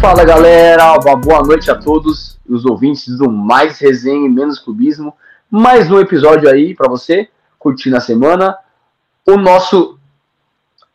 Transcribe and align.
Fala 0.00 0.24
galera, 0.24 0.98
uma 0.98 1.14
boa 1.14 1.42
noite 1.42 1.70
a 1.70 1.74
todos 1.74 2.38
os 2.48 2.64
ouvintes 2.64 3.18
do 3.18 3.30
Mais 3.30 3.78
Resenha 3.78 4.26
e 4.26 4.30
Menos 4.30 4.58
Clubismo. 4.58 5.14
Mais 5.50 5.90
um 5.90 6.00
episódio 6.00 6.48
aí 6.48 6.74
para 6.74 6.88
você 6.88 7.28
curtir 7.58 7.90
na 7.90 8.00
semana. 8.00 8.56
O 9.26 9.36
nosso 9.36 9.98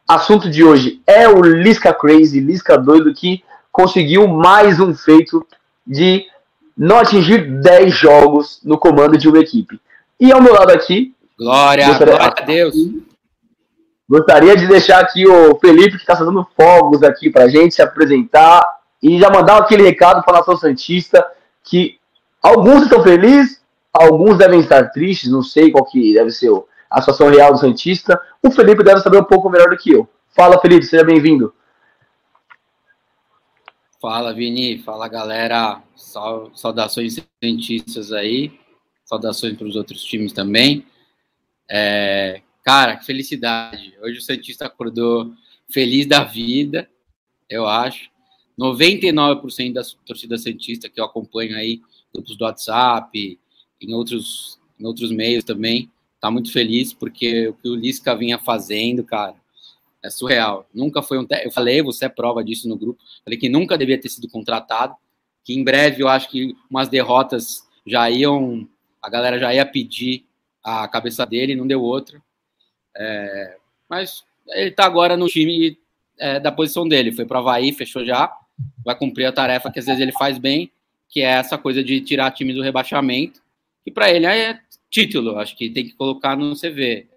assunto 0.08 0.50
de 0.50 0.64
hoje 0.64 1.04
é 1.06 1.30
o 1.30 1.40
Lisca 1.40 1.94
Crazy, 1.94 2.40
Lisca 2.40 2.80
doido 2.80 3.14
que 3.14 3.44
conseguiu 3.72 4.28
mais 4.28 4.80
um 4.80 4.96
feito 4.96 5.46
de 5.86 6.26
não 6.76 6.98
atingir 6.98 7.62
10 7.62 7.94
jogos 7.94 8.60
no 8.64 8.76
comando 8.76 9.20
de 9.20 9.30
uma 9.30 9.38
equipe. 9.38 9.80
E 10.20 10.32
ao 10.32 10.42
meu 10.42 10.56
lado 10.56 10.72
aqui. 10.72 11.14
Glória, 11.38 11.86
gostaria, 11.90 12.16
glória 12.16 12.34
a 12.36 12.44
Deus. 12.44 12.76
Gostaria 14.10 14.58
de 14.58 14.66
deixar 14.66 15.00
aqui 15.00 15.28
o 15.28 15.56
Felipe, 15.60 15.92
que 15.92 15.98
está 15.98 16.16
fazendo 16.16 16.46
fogos 16.60 17.04
aqui 17.04 17.30
para 17.30 17.44
a 17.44 17.48
gente 17.48 17.76
se 17.76 17.84
apresentar 17.84 18.75
e 19.08 19.20
já 19.20 19.30
mandar 19.30 19.58
aquele 19.58 19.84
recado 19.84 20.24
para 20.24 20.38
a 20.38 20.40
Nação 20.40 20.58
Santista 20.58 21.24
que 21.64 22.00
alguns 22.42 22.82
estão 22.82 23.04
felizes, 23.04 23.64
alguns 23.94 24.36
devem 24.36 24.60
estar 24.60 24.90
tristes, 24.90 25.30
não 25.30 25.44
sei 25.44 25.70
qual 25.70 25.86
que 25.86 26.16
deve 26.16 26.32
ser 26.32 26.50
a 26.90 27.00
situação 27.02 27.30
real 27.30 27.52
do 27.52 27.60
Santista. 27.60 28.20
O 28.42 28.50
Felipe 28.50 28.84
deve 28.84 29.02
saber 29.02 29.20
um 29.20 29.24
pouco 29.24 29.48
melhor 29.48 29.70
do 29.70 29.78
que 29.78 29.92
eu. 29.92 30.10
Fala, 30.36 30.60
Felipe, 30.60 30.88
seja 30.88 31.04
bem-vindo. 31.04 31.54
Fala, 34.02 34.34
Vini. 34.34 34.80
Fala, 34.80 35.08
galera. 35.08 35.84
Saudações 36.56 37.24
cientistas 37.40 38.12
aí. 38.12 38.60
Saudações 39.04 39.56
para 39.56 39.68
os 39.68 39.76
outros 39.76 40.04
times 40.04 40.34
também. 40.34 40.84
É, 41.70 42.42
cara, 42.64 42.96
que 42.96 43.06
felicidade. 43.06 43.96
Hoje 44.02 44.18
o 44.18 44.22
Santista 44.22 44.66
acordou 44.66 45.32
feliz 45.70 46.08
da 46.08 46.24
vida, 46.24 46.90
eu 47.48 47.68
acho. 47.68 48.15
99% 48.60 49.74
da 49.74 49.82
torcida 50.06 50.38
Santista 50.38 50.90
que 50.90 51.00
eu 51.00 51.06
acompanho 51.06 51.56
aí, 51.56 51.82
grupos 52.14 52.38
do 52.38 52.46
WhatsApp, 52.46 53.40
em 53.82 53.94
outros, 53.94 54.60
em 54.80 54.86
outros 54.86 55.12
meios 55.12 55.44
também, 55.44 55.90
tá 56.20 56.32
muito 56.32 56.52
feliz 56.52 56.94
porque 56.94 57.50
o 57.50 57.54
que 57.54 57.70
o 57.70 57.76
Lisca 57.76 58.16
vinha 58.16 58.40
fazendo, 58.40 59.04
cara, 59.04 59.36
é 60.06 60.10
surreal. 60.10 60.68
Nunca 60.74 61.02
foi 61.02 61.18
um. 61.18 61.28
Eu 61.44 61.52
falei, 61.52 61.82
você 61.82 62.06
é 62.06 62.10
prova 62.10 62.44
disso 62.44 62.70
no 62.70 62.78
grupo. 62.78 63.02
Falei 63.24 63.40
que 63.40 63.50
nunca 63.50 63.78
devia 63.78 64.00
ter 64.00 64.10
sido 64.10 64.30
contratado. 64.30 64.96
Que 65.44 65.54
em 65.54 65.64
breve 65.64 66.04
eu 66.04 66.08
acho 66.08 66.30
que 66.30 66.56
umas 66.70 66.88
derrotas 66.88 67.68
já 67.86 68.10
iam. 68.10 68.68
A 69.02 69.10
galera 69.10 69.40
já 69.40 69.54
ia 69.54 69.66
pedir 69.66 70.26
a 70.64 70.88
cabeça 70.88 71.26
dele, 71.26 71.56
não 71.56 71.68
deu 71.68 71.82
outra. 71.82 72.22
É, 72.96 73.58
mas 73.90 74.24
ele 74.50 74.72
tá 74.72 74.86
agora 74.86 75.18
no 75.18 75.28
time 75.28 75.78
é, 76.20 76.40
da 76.40 76.52
posição 76.52 76.88
dele. 76.88 77.12
Foi 77.12 77.26
para 77.26 77.40
Havaí, 77.40 77.74
fechou 77.74 78.06
já. 78.06 78.32
Vai 78.84 78.98
cumprir 78.98 79.26
a 79.26 79.32
tarefa 79.32 79.72
que 79.72 79.80
às 79.80 79.86
vezes 79.86 80.02
ele 80.02 80.12
faz 80.14 80.38
bem, 80.38 80.72
que 81.10 81.22
é 81.22 81.26
essa 81.26 81.58
coisa 81.58 81.84
de 81.84 82.02
tirar 82.02 82.32
time 82.32 82.54
do 82.54 82.62
rebaixamento. 82.62 83.42
E 83.86 83.92
para 83.92 84.12
ele 84.12 84.26
é 84.26 84.60
título, 84.90 85.38
acho 85.38 85.56
que 85.56 85.70
tem 85.70 85.86
que 85.86 85.94
colocar 85.94 86.36
no 86.36 86.56
CV. 86.56 87.08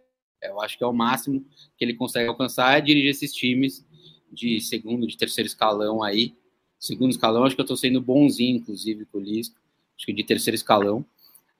Eu 0.43 0.61
acho 0.61 0.77
que 0.77 0.85
é 0.85 0.87
o 0.87 0.93
máximo 0.93 1.45
que 1.77 1.85
ele 1.85 1.95
consegue 1.95 2.29
alcançar 2.29 2.77
é 2.77 2.81
dirigir 2.81 3.11
esses 3.11 3.33
times 3.33 3.85
de 4.33 4.61
segundo, 4.61 5.07
de 5.07 5.17
terceiro 5.17 5.47
escalão 5.47 6.03
aí. 6.03 6.35
Segundo 6.79 7.11
escalão, 7.11 7.45
acho 7.45 7.55
que 7.55 7.61
eu 7.61 7.65
estou 7.65 7.77
sendo 7.77 8.01
bonzinho, 8.01 8.57
inclusive, 8.57 9.05
com 9.07 9.19
o 9.19 9.21
Lisca. 9.21 9.57
Acho 9.97 10.07
que 10.07 10.13
de 10.13 10.23
terceiro 10.23 10.55
escalão. 10.55 11.05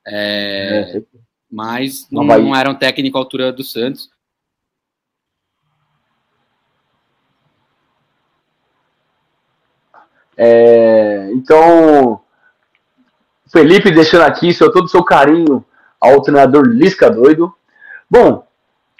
É, 0.07 0.97
é. 0.97 1.03
Mas 1.51 2.07
não, 2.09 2.23
não 2.23 2.55
era 2.55 2.69
um 2.69 2.75
técnico 2.75 3.17
à 3.17 3.21
altura 3.21 3.51
do 3.51 3.63
Santos. 3.63 4.09
É, 10.41 11.29
então, 11.33 12.21
Felipe 13.51 13.91
deixando 13.91 14.21
aqui 14.21 14.53
seu, 14.53 14.71
todo 14.71 14.85
o 14.85 14.89
seu 14.89 15.03
carinho 15.03 15.65
ao 15.99 16.21
treinador 16.21 16.65
Lisca 16.65 17.09
doido. 17.09 17.53
Bom, 18.09 18.47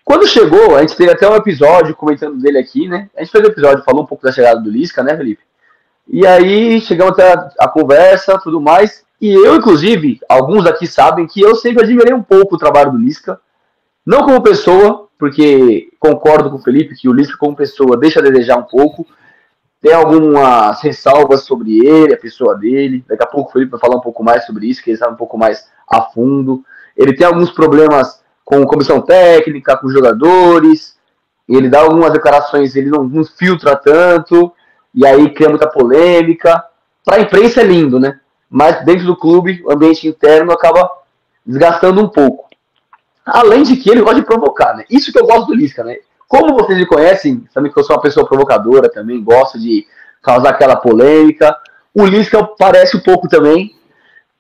quando 0.04 0.28
chegou, 0.28 0.76
a 0.76 0.82
gente 0.82 0.98
teve 0.98 1.12
até 1.12 1.30
um 1.30 1.36
episódio 1.36 1.96
comentando 1.96 2.38
dele 2.42 2.58
aqui, 2.58 2.90
né? 2.90 3.10
A 3.16 3.22
gente 3.22 3.32
fez 3.32 3.42
um 3.46 3.48
episódio, 3.48 3.86
falou 3.86 4.04
um 4.04 4.06
pouco 4.06 4.26
da 4.26 4.34
chegada 4.34 4.60
do 4.60 4.70
Lisca, 4.70 5.02
né, 5.02 5.16
Felipe? 5.16 5.42
E 6.10 6.28
aí 6.28 6.82
chegamos 6.82 7.14
até 7.14 7.32
a, 7.32 7.50
a 7.62 7.68
conversa, 7.70 8.38
tudo 8.44 8.60
mais. 8.60 9.06
E 9.22 9.32
eu, 9.32 9.56
inclusive, 9.56 10.20
alguns 10.28 10.66
aqui 10.66 10.88
sabem 10.88 11.26
que 11.26 11.40
eu 11.40 11.56
sempre 11.56 11.84
admirei 11.84 12.14
um 12.14 12.24
pouco 12.24 12.56
o 12.56 12.60
trabalho 12.60 12.92
do 12.92 12.98
Lisca. 12.98 13.40
Não 14.06 14.24
como 14.24 14.44
pessoa, 14.44 15.08
porque 15.18 15.90
concordo 16.00 16.50
com 16.50 16.58
o 16.58 16.62
Felipe 16.62 16.96
que 16.96 17.08
o 17.08 17.14
Lisca 17.14 17.38
como 17.38 17.56
pessoa 17.56 17.96
deixa 17.96 18.20
a 18.20 18.24
desejar 18.24 18.58
um 18.58 18.64
pouco. 18.64 19.08
Tem 19.82 19.94
algumas 19.94 20.82
ressalvas 20.82 21.44
sobre 21.44 21.86
ele, 21.86 22.14
a 22.14 22.18
pessoa 22.18 22.56
dele. 22.56 23.04
Daqui 23.08 23.24
a 23.24 23.28
pouco 23.28 23.50
o 23.50 23.54
Felipe 23.54 23.72
vai 23.72 23.80
falar 23.80 23.96
um 23.96 24.02
pouco 24.02 24.24
mais 24.24 24.46
sobre 24.46 24.68
isso, 24.68 24.84
que 24.84 24.90
ele 24.90 24.98
sabe 24.98 25.14
um 25.14 25.18
pouco 25.18 25.38
mais 25.38 25.68
a 25.90 26.02
fundo. 26.02 26.64
Ele 26.98 27.14
tem 27.14 27.26
alguns 27.26 27.52
problemas 27.52 28.22
com 28.44 28.66
comissão 28.66 29.02
técnica, 29.02 29.78
com 29.78 29.90
jogadores. 29.90 30.98
Ele 31.48 31.70
dá 31.70 31.80
algumas 31.80 32.12
declarações, 32.12 32.76
ele 32.76 32.90
não, 32.90 33.04
não 33.04 33.24
filtra 33.24 33.76
tanto, 33.76 34.52
e 34.94 35.06
aí 35.06 35.34
cria 35.34 35.50
muita 35.50 35.70
polêmica. 35.70 36.64
Para 37.06 37.18
a 37.18 37.22
imprensa 37.22 37.62
é 37.62 37.64
lindo, 37.64 38.00
né? 38.00 38.20
Mas 38.50 38.84
dentro 38.84 39.06
do 39.06 39.16
clube, 39.16 39.62
o 39.66 39.72
ambiente 39.72 40.08
interno 40.08 40.52
acaba 40.52 40.90
desgastando 41.46 42.02
um 42.02 42.10
pouco. 42.10 42.50
Além 43.26 43.64
de 43.64 43.78
que 43.78 43.90
ele 43.90 44.02
gosta 44.02 44.20
de 44.20 44.26
provocar, 44.26 44.76
né? 44.76 44.84
Isso 44.90 45.12
que 45.12 45.20
eu 45.20 45.26
gosto 45.26 45.48
do 45.48 45.56
Lisca, 45.56 45.84
né? 45.84 45.98
Como 46.30 46.54
vocês 46.54 46.78
me 46.78 46.86
conhecem, 46.86 47.44
sabem 47.52 47.72
que 47.72 47.80
eu 47.80 47.84
sou 47.84 47.96
uma 47.96 48.02
pessoa 48.04 48.24
provocadora 48.24 48.88
também, 48.88 49.24
gosto 49.24 49.60
de 49.60 49.88
causar 50.22 50.52
aquela 50.52 50.76
polêmica. 50.76 51.58
O 51.92 52.06
Lisca 52.06 52.48
parece 52.56 52.96
um 52.96 53.00
pouco 53.00 53.28
também, 53.28 53.76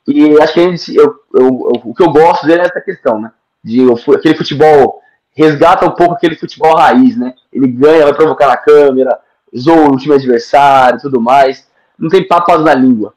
e 0.08 0.40
acho 0.40 0.54
que 0.54 0.62
gente, 0.62 0.96
eu, 0.96 1.20
eu, 1.34 1.46
eu, 1.46 1.82
o 1.84 1.94
que 1.96 2.04
eu 2.04 2.12
gosto 2.12 2.46
dele 2.46 2.62
é 2.62 2.66
essa 2.66 2.80
questão, 2.80 3.20
né? 3.20 3.32
De 3.64 3.82
aquele 4.16 4.38
futebol, 4.38 5.02
resgata 5.36 5.88
um 5.88 5.96
pouco 5.96 6.14
aquele 6.14 6.36
futebol 6.36 6.76
raiz, 6.76 7.18
né? 7.18 7.34
Ele 7.52 7.68
ganha, 7.68 8.04
vai 8.04 8.14
provocar 8.14 8.48
na 8.48 8.58
câmera, 8.58 9.20
zoa 9.58 9.90
o 9.90 9.98
time 9.98 10.14
adversário 10.14 11.00
e 11.00 11.02
tudo 11.02 11.20
mais. 11.20 11.68
Não 11.98 12.08
tem 12.08 12.28
papas 12.28 12.64
na 12.64 12.76
língua. 12.76 13.16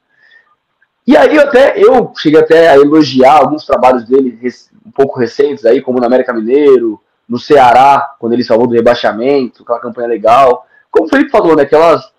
E 1.07 1.15
aí 1.15 1.37
eu 1.37 1.43
até 1.43 1.75
eu 1.77 2.11
cheguei 2.17 2.41
até 2.41 2.71
a 2.71 2.77
elogiar 2.77 3.39
alguns 3.39 3.67
trabalhos 3.67 4.05
dele 4.05 4.39
um 4.87 4.91
pouco 4.91 5.19
recentes 5.19 5.67
aí, 5.67 5.83
como 5.83 6.01
no 6.01 6.07
América 6.07 6.33
Mineiro, 6.33 6.99
no 7.33 7.39
Ceará, 7.39 8.15
quando 8.19 8.35
ele 8.35 8.45
salvou 8.45 8.67
do 8.67 8.75
rebaixamento, 8.75 9.63
aquela 9.63 9.81
campanha 9.81 10.07
legal. 10.07 10.67
Como 10.91 11.07
o 11.07 11.09
Felipe 11.09 11.31
falou, 11.31 11.57
né? 11.57 11.63
Aquelas, 11.63 12.13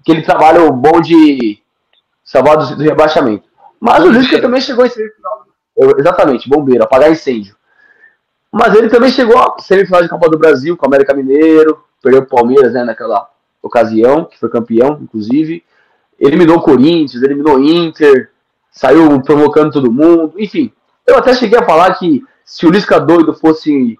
aquele 0.00 0.22
trabalho 0.22 0.70
bom 0.70 1.00
de 1.00 1.60
salvar 2.22 2.56
do, 2.56 2.76
do 2.76 2.82
rebaixamento. 2.84 3.48
Mas 3.80 4.04
o 4.04 4.08
Lisca 4.08 4.40
também 4.40 4.60
chegou 4.60 4.86
em 4.86 4.88
semifinal. 4.88 5.44
Exatamente, 5.98 6.48
bombeiro, 6.48 6.84
apagar 6.84 7.10
incêndio. 7.10 7.56
Mas 8.52 8.72
ele 8.76 8.88
também 8.88 9.10
chegou 9.10 9.36
a 9.36 9.56
semifinal 9.58 10.04
de 10.04 10.08
Copa 10.08 10.28
do 10.28 10.38
Brasil 10.38 10.76
com 10.76 10.86
o 10.86 10.88
América 10.88 11.14
Mineiro, 11.14 11.82
perdeu 12.00 12.20
o 12.20 12.26
Palmeiras 12.26 12.72
né, 12.72 12.84
naquela 12.84 13.28
ocasião, 13.60 14.24
que 14.24 14.38
foi 14.38 14.48
campeão, 14.48 15.00
inclusive. 15.02 15.64
Eliminou 16.16 16.58
o 16.58 16.62
Corinthians, 16.62 17.24
eliminou 17.24 17.56
o 17.56 17.64
Inter, 17.64 18.30
saiu 18.70 19.20
provocando 19.22 19.72
todo 19.72 19.90
mundo. 19.90 20.34
Enfim, 20.38 20.72
eu 21.04 21.16
até 21.16 21.34
cheguei 21.34 21.58
a 21.58 21.66
falar 21.66 21.92
que 21.94 22.22
se 22.44 22.64
o 22.66 22.70
Lisca 22.70 23.00
doido 23.00 23.34
fosse 23.34 23.98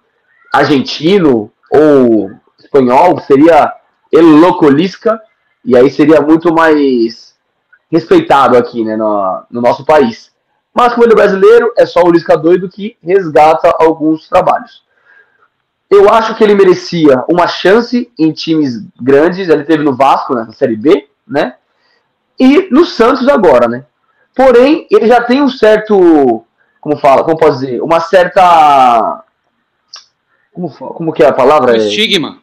argentino 0.53 1.51
ou 1.71 2.31
espanhol, 2.59 3.19
seria 3.21 3.73
El 4.13 4.25
Loco 4.25 4.69
Lisca, 4.69 5.21
e 5.65 5.77
aí 5.77 5.91
seria 5.91 6.21
muito 6.21 6.53
mais 6.53 7.35
respeitado 7.91 8.57
aqui 8.57 8.85
né, 8.85 8.97
no, 8.97 9.43
no 9.51 9.61
nosso 9.61 9.85
país. 9.85 10.31
Mas 10.73 10.93
como 10.93 11.05
ele 11.05 11.13
é 11.13 11.17
brasileiro, 11.17 11.73
é 11.77 11.85
só 11.85 12.03
o 12.03 12.11
Lisca 12.11 12.37
doido 12.37 12.69
que 12.69 12.97
resgata 13.03 13.75
alguns 13.79 14.29
trabalhos. 14.29 14.83
Eu 15.91 16.09
acho 16.09 16.37
que 16.37 16.45
ele 16.45 16.55
merecia 16.55 17.25
uma 17.29 17.49
chance 17.49 18.11
em 18.17 18.33
times 18.33 18.85
grandes. 19.01 19.49
Ele 19.49 19.65
teve 19.65 19.83
no 19.83 19.97
Vasco, 19.97 20.35
né, 20.35 20.45
na 20.45 20.53
Série 20.53 20.77
B, 20.77 21.09
né? 21.27 21.57
E 22.39 22.69
no 22.71 22.87
Santos 22.87 23.29
agora, 23.29 23.67
né? 23.67 23.85
Porém, 24.35 24.87
ele 24.89 25.09
já 25.09 25.21
tem 25.21 25.43
um 25.43 25.49
certo, 25.49 26.45
como 26.81 26.97
fala, 26.97 27.25
como 27.25 27.37
pode 27.37 27.57
dizer, 27.57 27.83
uma 27.83 27.99
certa, 27.99 29.25
como, 30.53 30.71
como 30.71 31.13
que 31.13 31.23
é 31.23 31.29
a 31.29 31.33
palavra? 31.33 31.77
Estigma. 31.77 32.43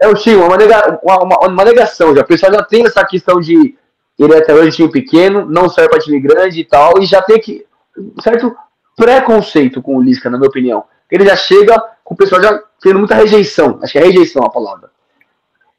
É 0.00 0.08
o 0.08 0.12
estigma, 0.12 0.44
uma, 0.44 0.56
nega, 0.56 1.00
uma, 1.02 1.46
uma, 1.46 1.64
negação 1.64 2.14
já. 2.14 2.22
O 2.22 2.26
pessoal 2.26 2.52
já 2.52 2.62
tem 2.62 2.86
essa 2.86 3.04
questão 3.04 3.40
de 3.40 3.76
ele 4.18 4.34
é 4.34 4.38
até 4.38 4.54
hoje 4.54 4.76
time 4.76 4.90
pequeno, 4.90 5.44
não 5.46 5.68
serve 5.68 5.90
para 5.90 6.00
time 6.00 6.20
grande 6.20 6.60
e 6.60 6.64
tal, 6.64 6.94
e 7.00 7.06
já 7.06 7.20
tem 7.22 7.38
que 7.38 7.66
um 7.96 8.20
certo 8.20 8.54
preconceito 8.96 9.82
com 9.82 9.96
o 9.96 10.02
Lisca, 10.02 10.30
na 10.30 10.38
minha 10.38 10.48
opinião. 10.48 10.84
Ele 11.10 11.24
já 11.26 11.36
chega 11.36 11.78
com 12.02 12.14
o 12.14 12.16
pessoal 12.16 12.42
já 12.42 12.62
tendo 12.80 12.98
muita 12.98 13.14
rejeição, 13.14 13.78
acho 13.82 13.92
que 13.92 13.98
é 13.98 14.02
rejeição 14.02 14.42
a 14.44 14.50
palavra. 14.50 14.90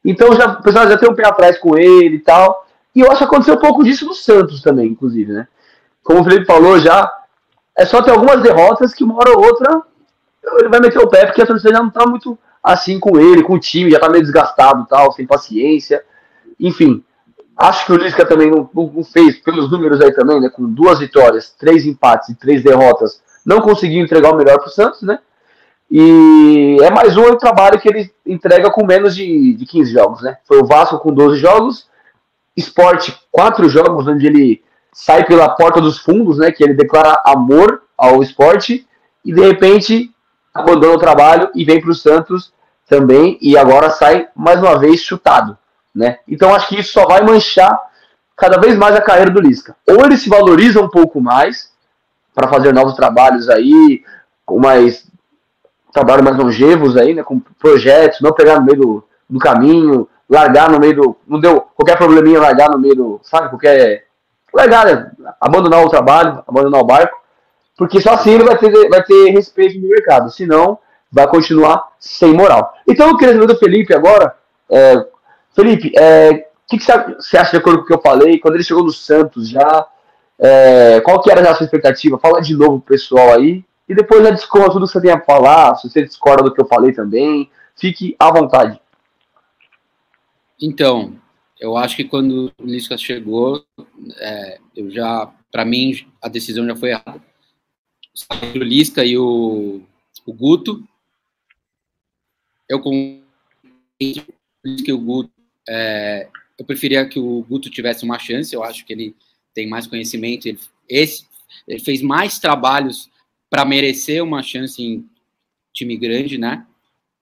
Então 0.04 0.32
já, 0.34 0.46
o 0.52 0.62
pessoal 0.62 0.88
já 0.88 0.96
tem 0.96 1.10
um 1.10 1.14
pé 1.14 1.26
atrás 1.26 1.58
com 1.58 1.76
ele 1.76 2.16
e 2.16 2.20
tal. 2.20 2.66
E 2.94 3.00
eu 3.00 3.10
acho 3.10 3.18
que 3.18 3.24
aconteceu 3.24 3.54
um 3.54 3.60
pouco 3.60 3.84
disso 3.84 4.06
no 4.06 4.14
Santos 4.14 4.62
também, 4.62 4.88
inclusive, 4.88 5.32
né? 5.32 5.46
Como 6.02 6.20
o 6.20 6.24
Felipe 6.24 6.46
falou 6.46 6.78
já, 6.78 7.12
é 7.76 7.84
só 7.84 8.02
ter 8.02 8.10
algumas 8.10 8.42
derrotas 8.42 8.94
que 8.94 9.04
uma 9.04 9.16
hora 9.16 9.30
ou 9.36 9.44
outra 9.44 9.82
ele 10.42 10.68
vai 10.68 10.80
meter 10.80 10.98
o 10.98 11.08
pé, 11.08 11.26
porque 11.26 11.42
a 11.42 11.46
torcida 11.46 11.72
já 11.72 11.82
não 11.82 11.90
tá 11.90 12.06
muito 12.06 12.38
assim 12.62 12.98
com 12.98 13.18
ele, 13.18 13.42
com 13.42 13.54
o 13.54 13.60
time, 13.60 13.90
já 13.90 14.00
tá 14.00 14.08
meio 14.08 14.22
desgastado 14.22 14.86
tal, 14.88 15.12
sem 15.12 15.26
paciência. 15.26 16.02
Enfim, 16.58 17.04
Acho 17.58 17.86
que 17.86 17.92
o 17.92 17.96
Lisca 17.96 18.24
também 18.24 18.48
não, 18.48 18.70
não, 18.72 19.02
fez, 19.02 19.40
pelos 19.40 19.68
números 19.68 20.00
aí 20.00 20.12
também, 20.12 20.40
né? 20.40 20.48
Com 20.48 20.72
duas 20.72 21.00
vitórias, 21.00 21.52
três 21.58 21.84
empates 21.84 22.28
e 22.28 22.36
três 22.36 22.62
derrotas, 22.62 23.20
não 23.44 23.60
conseguiu 23.60 24.00
entregar 24.00 24.32
o 24.32 24.36
melhor 24.36 24.58
para 24.58 24.68
o 24.68 24.70
Santos, 24.70 25.02
né? 25.02 25.18
E 25.90 26.76
é 26.80 26.88
mais 26.88 27.16
um 27.16 27.36
trabalho 27.36 27.80
que 27.80 27.88
ele 27.88 28.12
entrega 28.24 28.70
com 28.70 28.86
menos 28.86 29.16
de, 29.16 29.54
de 29.54 29.66
15 29.66 29.92
jogos, 29.92 30.22
né? 30.22 30.36
Foi 30.46 30.60
o 30.60 30.66
Vasco 30.66 31.00
com 31.00 31.12
12 31.12 31.38
jogos, 31.40 31.88
Esporte, 32.56 33.16
quatro 33.30 33.68
jogos, 33.68 34.06
onde 34.06 34.26
ele 34.26 34.62
sai 34.92 35.24
pela 35.24 35.48
porta 35.48 35.80
dos 35.80 35.98
fundos, 35.98 36.38
né? 36.38 36.52
Que 36.52 36.62
ele 36.62 36.74
declara 36.74 37.20
amor 37.24 37.82
ao 37.96 38.22
esporte 38.22 38.86
e 39.24 39.32
de 39.32 39.40
repente 39.40 40.12
abandona 40.60 40.94
o 40.94 40.98
trabalho 40.98 41.50
e 41.54 41.64
vem 41.64 41.80
para 41.80 41.90
o 41.90 41.94
Santos 41.94 42.52
também 42.88 43.38
e 43.40 43.56
agora 43.56 43.90
sai 43.90 44.28
mais 44.34 44.60
uma 44.60 44.78
vez 44.78 45.00
chutado. 45.00 45.56
Né? 45.94 46.18
Então 46.28 46.54
acho 46.54 46.68
que 46.68 46.78
isso 46.78 46.92
só 46.92 47.06
vai 47.06 47.22
manchar 47.22 47.78
cada 48.36 48.60
vez 48.60 48.76
mais 48.76 48.94
a 48.94 49.00
carreira 49.00 49.30
do 49.30 49.40
Lisca. 49.40 49.74
Ou 49.86 50.04
ele 50.04 50.16
se 50.16 50.28
valoriza 50.28 50.80
um 50.80 50.88
pouco 50.88 51.20
mais 51.20 51.72
para 52.34 52.48
fazer 52.48 52.72
novos 52.72 52.94
trabalhos 52.94 53.48
aí, 53.48 54.02
com 54.46 54.60
mais 54.60 55.08
trabalhos 55.92 56.24
mais 56.24 56.36
longevos 56.36 56.96
aí, 56.96 57.14
né, 57.14 57.22
com 57.22 57.40
projetos, 57.58 58.20
não 58.20 58.32
pegar 58.32 58.60
no 58.60 58.66
meio 58.66 58.78
do, 58.78 59.04
do 59.28 59.38
caminho, 59.38 60.08
largar 60.28 60.70
no 60.70 60.78
meio 60.78 60.94
do, 60.94 61.16
não 61.26 61.40
deu 61.40 61.60
qualquer 61.74 61.96
probleminha 61.96 62.38
largar 62.38 62.70
no 62.70 62.78
meio 62.78 62.94
do, 62.94 63.20
sabe, 63.24 63.48
qualquer 63.48 64.04
largar, 64.54 64.86
né, 64.86 65.10
abandonar 65.40 65.84
o 65.84 65.88
trabalho, 65.88 66.42
abandonar 66.46 66.80
o 66.80 66.86
barco, 66.86 67.17
porque 67.78 68.00
só 68.00 68.14
assim 68.14 68.32
ele 68.32 68.44
vai 68.44 68.58
ter 68.58 68.70
vai 68.90 69.02
ter 69.02 69.30
respeito 69.30 69.80
no 69.80 69.88
mercado, 69.88 70.30
senão 70.30 70.78
vai 71.10 71.26
continuar 71.26 71.92
sem 71.98 72.34
moral. 72.34 72.74
Então 72.86 73.08
eu 73.08 73.16
queria 73.16 73.32
saber 73.32 73.46
do 73.46 73.58
Felipe 73.58 73.94
agora, 73.94 74.36
é, 74.68 75.06
Felipe, 75.54 75.88
o 75.88 75.98
é, 75.98 76.48
que, 76.68 76.76
que, 76.76 76.84
você 76.84 77.38
acha 77.38 77.52
de 77.52 77.56
acordo 77.56 77.78
com 77.78 77.84
o 77.84 77.86
que 77.86 77.94
eu 77.94 78.00
falei? 78.00 78.38
Quando 78.38 78.54
ele 78.54 78.64
chegou 78.64 78.84
no 78.84 78.92
Santos 78.92 79.48
já, 79.48 79.86
é, 80.38 81.00
qual 81.00 81.20
que 81.20 81.30
era 81.30 81.40
a 81.50 81.54
sua 81.54 81.64
expectativa? 81.64 82.18
Fala 82.18 82.40
de 82.40 82.54
novo 82.54 82.80
pro 82.80 82.94
pessoal 82.94 83.32
aí. 83.32 83.64
E 83.88 83.94
depois 83.94 84.22
já 84.22 84.30
discorda 84.30 84.72
tudo 84.72 84.86
que 84.86 84.92
você 84.92 85.00
tem 85.00 85.10
a 85.10 85.20
falar. 85.20 85.74
Se 85.76 85.88
você 85.88 86.04
discorda 86.04 86.44
do 86.44 86.52
que 86.52 86.60
eu 86.60 86.66
falei 86.66 86.92
também, 86.92 87.50
fique 87.74 88.14
à 88.18 88.30
vontade. 88.30 88.78
Então, 90.60 91.14
eu 91.58 91.76
acho 91.76 91.96
que 91.96 92.04
quando 92.04 92.52
o 92.58 92.64
Lisca 92.64 92.98
chegou, 92.98 93.64
é, 94.18 94.58
eu 94.76 94.90
já, 94.90 95.30
para 95.50 95.64
mim, 95.64 96.06
a 96.20 96.28
decisão 96.28 96.66
já 96.66 96.76
foi 96.76 96.90
errada. 96.90 97.20
O 98.54 98.58
Lisca 98.58 99.04
e 99.04 99.16
o, 99.16 99.82
o 100.26 100.32
Guto, 100.32 100.86
eu 102.68 102.80
com 102.80 103.22
que 103.98 104.92
o 104.92 104.98
Guto 104.98 105.30
é, 105.68 106.28
eu 106.58 106.64
preferia 106.64 107.06
que 107.06 107.20
o 107.20 107.42
Guto 107.42 107.70
tivesse 107.70 108.04
uma 108.04 108.18
chance, 108.18 108.54
eu 108.54 108.64
acho 108.64 108.84
que 108.84 108.92
ele 108.92 109.14
tem 109.54 109.68
mais 109.68 109.86
conhecimento, 109.86 110.46
ele, 110.46 110.58
esse, 110.88 111.26
ele 111.66 111.78
fez 111.78 112.02
mais 112.02 112.38
trabalhos 112.38 113.08
para 113.48 113.64
merecer 113.64 114.22
uma 114.22 114.42
chance 114.42 114.82
em 114.82 115.08
time 115.72 115.96
grande, 115.96 116.36
né? 116.36 116.66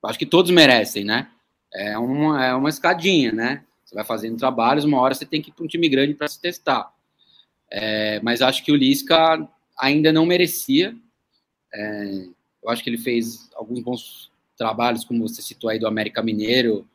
Acho 0.03 0.19
que 0.19 0.27
todos 0.27 0.51
merecem, 0.51 1.05
né? 1.05 1.29
É 1.75 1.99
uma, 1.99 2.45
é 2.45 2.55
uma 2.55 2.69
escadinha, 2.69 3.33
né? 3.33 3.65
Você 3.85 3.95
vai 3.95 4.05
fazendo 4.05 4.39
trabalhos, 4.39 4.85
uma 4.85 5.01
hora 5.01 5.15
você 5.15 5.27
tem 5.27 5.43
que 5.43 5.51
ir 5.51 5.53
para 5.53 5.65
um 5.65 5.69
time 5.69 5.89
grande 5.89 6.15
para 6.15 6.29
se 6.29 6.41
testar. 6.41 6.93
É, 7.71 8.21
mas 8.21 8.41
acho 8.41 8.65
que 8.65 8.73
o 8.73 8.77
Lisca 8.77 9.49
ainda 9.79 10.13
não 10.13 10.27
merecia. 10.27 10.97
É, 11.75 12.27
eu 12.63 12.71
acho 12.71 12.83
que 12.83 12.91
ele 12.91 12.99
fez 12.99 13.51
alguns 13.55 13.81
bons 13.81 14.31
trabalhos, 14.57 15.05
como 15.05 15.29
você 15.29 15.43
citou 15.43 15.69
aí 15.69 15.79
do 15.79 15.87
América 15.87 16.23
Mineiro, 16.23 16.89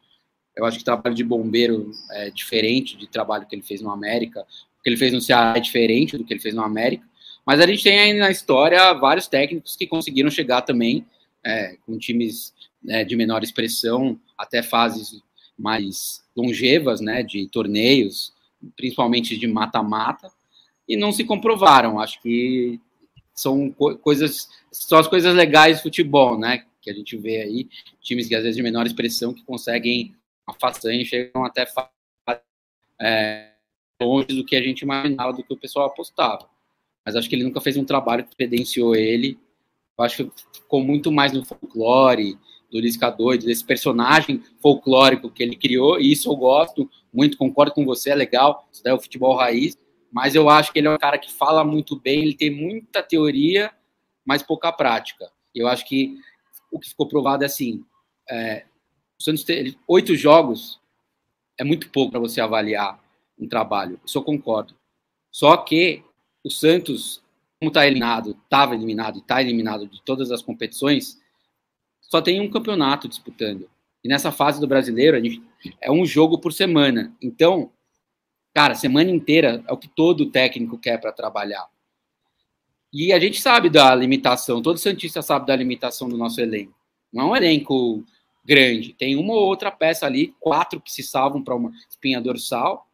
eu 0.55 0.65
acho 0.65 0.77
que 0.77 0.81
o 0.81 0.85
trabalho 0.85 1.15
de 1.15 1.23
bombeiro 1.23 1.91
é 2.11 2.29
diferente 2.29 2.97
de 2.97 3.07
trabalho 3.07 3.45
que 3.47 3.55
ele 3.55 3.63
fez 3.63 3.81
no 3.81 3.89
América. 3.89 4.41
O 4.41 4.83
que 4.83 4.89
ele 4.89 4.97
fez 4.97 5.13
no 5.13 5.21
Ceará 5.21 5.57
é 5.57 5.61
diferente 5.61 6.17
do 6.17 6.25
que 6.25 6.33
ele 6.33 6.41
fez 6.41 6.53
no 6.53 6.61
América. 6.61 7.05
Mas 7.45 7.59
a 7.59 7.65
gente 7.65 7.83
tem 7.83 7.99
aí 7.99 8.13
na 8.13 8.29
história 8.29 8.93
vários 8.93 9.27
técnicos 9.27 9.75
que 9.75 9.87
conseguiram 9.87 10.29
chegar 10.29 10.61
também 10.61 11.05
é, 11.43 11.77
com 11.85 11.97
times 11.97 12.53
né, 12.83 13.03
de 13.03 13.15
menor 13.15 13.43
expressão, 13.43 14.19
até 14.37 14.61
fases 14.61 15.21
mais 15.57 16.23
longevas, 16.35 16.99
né, 16.99 17.23
de 17.23 17.47
torneios, 17.47 18.33
principalmente 18.75 19.37
de 19.37 19.47
mata-mata, 19.47 20.31
e 20.91 20.97
não 20.97 21.11
se 21.11 21.23
comprovaram. 21.23 21.99
Acho 21.99 22.21
que 22.21 22.79
são 23.33 23.71
co 23.71 23.95
coisas, 23.97 24.49
são 24.71 24.99
as 24.99 25.07
coisas 25.07 25.33
legais 25.33 25.77
do 25.77 25.83
futebol, 25.83 26.37
né, 26.37 26.65
que 26.81 26.89
a 26.89 26.93
gente 26.93 27.15
vê 27.15 27.41
aí, 27.41 27.69
times 28.01 28.27
que 28.27 28.35
às 28.35 28.43
vezes 28.43 28.57
de 28.57 28.63
menor 28.63 28.85
expressão 28.85 29.33
que 29.33 29.43
conseguem 29.43 30.13
uma 30.45 30.55
façanha, 30.59 31.03
chegam 31.05 31.45
até 31.45 31.65
é, 32.99 33.51
longe 34.01 34.27
do 34.27 34.43
que 34.43 34.55
a 34.55 34.61
gente 34.61 34.81
imaginava, 34.81 35.33
do 35.33 35.43
que 35.43 35.53
o 35.53 35.57
pessoal 35.57 35.87
apostava. 35.87 36.49
Mas 37.05 37.15
acho 37.15 37.29
que 37.29 37.35
ele 37.35 37.43
nunca 37.43 37.61
fez 37.61 37.77
um 37.77 37.85
trabalho 37.85 38.23
que 38.23 38.35
credenciou 38.35 38.95
ele. 38.95 39.39
Eu 39.97 40.03
acho 40.03 40.25
que 40.25 40.31
ficou 40.53 40.83
muito 40.83 41.11
mais 41.11 41.31
no 41.31 41.45
folclore, 41.45 42.37
do 42.71 42.79
Lisca 42.79 43.09
Doido, 43.09 43.45
desse 43.45 43.63
personagem 43.63 44.41
folclórico 44.61 45.29
que 45.29 45.43
ele 45.43 45.55
criou, 45.55 45.99
e 45.99 46.11
isso 46.11 46.29
eu 46.29 46.35
gosto 46.35 46.89
muito, 47.13 47.37
concordo 47.37 47.73
com 47.73 47.83
você, 47.83 48.11
é 48.11 48.15
legal, 48.15 48.67
isso 48.71 48.81
daí 48.81 48.93
é 48.93 48.95
o 48.95 49.01
futebol 49.01 49.35
raiz, 49.35 49.77
mas 50.11 50.35
eu 50.35 50.49
acho 50.49 50.73
que 50.73 50.79
ele 50.79 50.87
é 50.87 50.91
um 50.91 50.97
cara 50.97 51.17
que 51.17 51.31
fala 51.31 51.63
muito 51.63 51.95
bem, 51.95 52.21
ele 52.21 52.35
tem 52.35 52.49
muita 52.49 53.01
teoria, 53.01 53.71
mas 54.25 54.43
pouca 54.43 54.71
prática. 54.71 55.31
Eu 55.55 55.67
acho 55.67 55.87
que 55.87 56.17
o 56.71 56.79
que 56.79 56.89
ficou 56.89 57.07
provado 57.07 57.43
é 57.43 57.45
assim, 57.47 57.83
é, 58.29 58.65
o 59.19 59.23
Santos 59.23 59.43
ter 59.43 59.77
oito 59.87 60.15
jogos 60.15 60.79
é 61.57 61.63
muito 61.63 61.89
pouco 61.89 62.11
para 62.11 62.19
você 62.19 62.41
avaliar 62.41 62.99
um 63.39 63.47
trabalho. 63.47 63.99
Isso 64.05 64.17
eu 64.17 64.23
concordo. 64.23 64.75
Só 65.31 65.55
que 65.57 66.03
o 66.43 66.49
Santos, 66.49 67.21
como 67.59 67.69
está 67.69 67.85
eliminado, 67.85 68.31
estava 68.43 68.75
eliminado 68.75 69.17
e 69.17 69.19
está 69.19 69.41
eliminado 69.41 69.87
de 69.87 70.01
todas 70.01 70.31
as 70.31 70.41
competições, 70.41 71.21
só 72.01 72.21
tem 72.21 72.41
um 72.41 72.49
campeonato 72.49 73.07
disputando. 73.07 73.69
E 74.03 74.07
nessa 74.07 74.31
fase 74.31 74.59
do 74.59 74.67
brasileiro, 74.67 75.23
gente, 75.23 75.41
é 75.79 75.91
um 75.91 76.05
jogo 76.05 76.39
por 76.39 76.51
semana. 76.51 77.15
Então, 77.21 77.71
cara, 78.53 78.75
semana 78.75 79.09
inteira 79.09 79.63
é 79.67 79.73
o 79.73 79.77
que 79.77 79.87
todo 79.87 80.29
técnico 80.29 80.77
quer 80.77 80.99
para 80.99 81.11
trabalhar. 81.11 81.67
E 82.93 83.13
a 83.13 83.19
gente 83.19 83.41
sabe 83.41 83.69
da 83.69 83.95
limitação, 83.95 84.61
todo 84.61 84.77
Santista 84.77 85.21
sabe 85.21 85.47
da 85.47 85.55
limitação 85.55 86.09
do 86.09 86.17
nosso 86.17 86.41
elenco. 86.41 86.73
Não 87.11 87.23
é 87.23 87.25
um 87.25 87.35
elenco 87.35 88.03
grande. 88.43 88.93
Tem 88.93 89.15
uma 89.15 89.33
ou 89.33 89.45
outra 89.45 89.71
peça 89.71 90.05
ali, 90.05 90.35
quatro 90.39 90.81
que 90.81 90.91
se 90.91 91.03
salvam 91.03 91.43
para 91.43 91.55
uma 91.55 91.71
espinha 91.89 92.19
dorsal, 92.19 92.87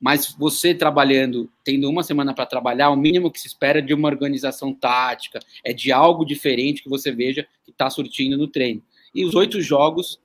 mas 0.00 0.34
você 0.34 0.74
trabalhando, 0.74 1.50
tendo 1.62 1.88
uma 1.88 2.02
semana 2.02 2.32
para 2.32 2.46
trabalhar, 2.46 2.88
o 2.88 2.96
mínimo 2.96 3.30
que 3.30 3.38
se 3.38 3.46
espera 3.46 3.80
é 3.80 3.82
de 3.82 3.92
uma 3.92 4.08
organização 4.08 4.72
tática, 4.72 5.40
é 5.62 5.74
de 5.74 5.92
algo 5.92 6.24
diferente 6.24 6.82
que 6.82 6.88
você 6.88 7.12
veja 7.12 7.46
que 7.64 7.70
está 7.70 7.90
surtindo 7.90 8.38
no 8.38 8.48
treino. 8.48 8.82
E 9.14 9.24
os 9.24 9.34
oito 9.34 9.60
jogos 9.60 10.18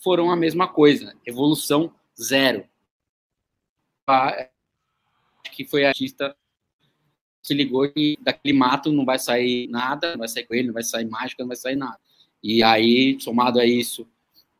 foram 0.00 0.30
a 0.30 0.36
mesma 0.36 0.68
coisa, 0.68 1.16
evolução 1.26 1.92
zero. 2.20 2.64
Que 5.52 5.64
foi 5.64 5.84
a 5.84 5.88
artista 5.88 6.34
se 7.42 7.54
ligou 7.54 7.88
que 7.88 8.18
daquele 8.20 8.56
mato 8.56 8.92
não 8.92 9.04
vai 9.04 9.18
sair 9.18 9.68
nada, 9.68 10.12
não 10.12 10.18
vai 10.18 10.28
sair 10.28 10.44
coelho, 10.44 10.66
não 10.66 10.74
vai 10.74 10.82
sair 10.82 11.06
mágica, 11.06 11.42
não 11.42 11.48
vai 11.48 11.56
sair 11.56 11.76
nada. 11.76 11.98
E 12.42 12.62
aí, 12.62 13.18
somado 13.20 13.58
a 13.58 13.64
isso, 13.64 14.06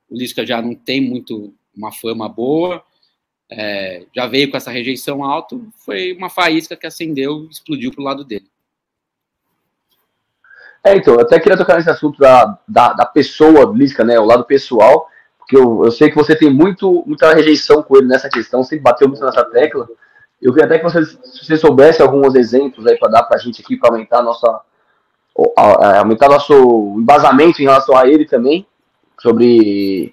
o 0.08 0.16
Lisca 0.16 0.46
já 0.46 0.62
não 0.62 0.74
tem 0.74 1.00
muito 1.00 1.54
uma 1.76 1.92
fama 1.92 2.28
boa, 2.28 2.82
é, 3.50 4.06
já 4.14 4.26
veio 4.26 4.50
com 4.50 4.56
essa 4.56 4.70
rejeição 4.70 5.22
alta, 5.22 5.58
foi 5.84 6.12
uma 6.12 6.30
faísca 6.30 6.76
que 6.76 6.86
acendeu 6.86 7.44
e 7.44 7.50
explodiu 7.50 7.92
para 7.92 8.00
o 8.00 8.04
lado 8.04 8.24
dele. 8.24 8.48
É, 10.82 10.96
então, 10.96 11.14
eu 11.14 11.20
até 11.20 11.38
queria 11.38 11.58
tocar 11.58 11.76
nesse 11.76 11.90
assunto 11.90 12.18
da, 12.18 12.58
da, 12.66 12.92
da 12.94 13.04
pessoa 13.04 13.66
do 13.66 13.74
Lisca, 13.74 14.02
né, 14.02 14.18
o 14.18 14.24
lado 14.24 14.44
pessoal, 14.44 15.08
porque 15.48 15.56
eu, 15.56 15.82
eu 15.86 15.90
sei 15.90 16.10
que 16.10 16.14
você 16.14 16.36
tem 16.36 16.52
muito, 16.52 17.02
muita 17.06 17.32
rejeição 17.32 17.82
com 17.82 17.96
ele 17.96 18.06
nessa 18.06 18.28
questão, 18.28 18.62
sempre 18.62 18.82
bateu 18.82 19.08
muito 19.08 19.24
nessa 19.24 19.42
tecla. 19.46 19.88
Eu 20.42 20.52
queria 20.52 20.66
até 20.66 20.78
que 20.78 20.84
você, 20.84 21.02
se 21.06 21.46
você 21.46 21.56
soubesse 21.56 22.02
alguns 22.02 22.34
exemplos 22.34 22.86
aí 22.86 22.98
para 22.98 23.08
dar 23.08 23.22
para 23.22 23.38
a 23.38 23.40
gente 23.40 23.62
aqui, 23.62 23.74
para 23.74 23.88
aumentar 23.88 24.18
a 24.18 24.22
nossa 24.22 24.60
aumentar 25.98 26.28
nosso 26.28 26.52
embasamento 26.98 27.62
em 27.62 27.64
relação 27.64 27.96
a 27.96 28.06
ele 28.06 28.26
também, 28.26 28.66
sobre 29.20 30.12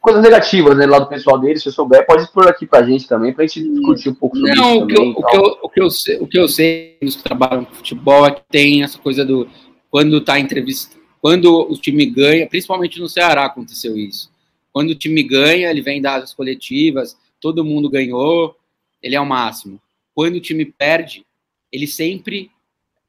coisas 0.00 0.22
negativas 0.22 0.76
né, 0.76 0.86
lá 0.86 1.00
do 1.00 1.08
pessoal 1.08 1.38
dele, 1.38 1.58
se 1.58 1.68
eu 1.68 1.72
souber, 1.72 2.06
pode 2.06 2.22
expor 2.22 2.48
aqui 2.48 2.66
pra 2.66 2.84
gente 2.84 3.06
também, 3.06 3.34
pra 3.34 3.44
gente 3.46 3.68
discutir 3.68 4.10
um 4.10 4.14
pouco 4.14 4.36
sobre 4.36 4.54
Não, 4.54 4.76
isso 4.76 4.84
o 4.84 4.86
que, 4.86 4.96
eu, 4.96 5.10
o, 5.10 5.26
que 5.26 5.36
eu, 5.36 5.58
o, 5.62 5.68
que 5.68 5.82
eu 5.82 5.90
sei, 5.90 6.18
o 6.18 6.26
que 6.26 6.38
eu 6.38 6.48
sei 6.48 6.98
nos 7.02 7.16
que 7.16 7.24
trabalham 7.24 7.64
com 7.64 7.74
futebol 7.74 8.26
é 8.26 8.30
que 8.30 8.42
tem 8.48 8.82
essa 8.82 8.98
coisa 8.98 9.24
do 9.24 9.48
quando 9.90 10.20
tá 10.20 10.38
entrevista, 10.38 10.96
quando 11.24 11.58
o 11.72 11.74
time 11.74 12.04
ganha, 12.04 12.46
principalmente 12.46 13.00
no 13.00 13.08
Ceará 13.08 13.46
aconteceu 13.46 13.96
isso. 13.96 14.30
Quando 14.70 14.90
o 14.90 14.94
time 14.94 15.22
ganha, 15.22 15.70
ele 15.70 15.80
vem 15.80 15.98
das 15.98 16.34
coletivas, 16.34 17.16
todo 17.40 17.64
mundo 17.64 17.88
ganhou, 17.88 18.54
ele 19.02 19.14
é 19.16 19.20
o 19.22 19.24
máximo. 19.24 19.80
Quando 20.14 20.34
o 20.34 20.40
time 20.40 20.66
perde, 20.66 21.24
ele 21.72 21.86
sempre 21.86 22.50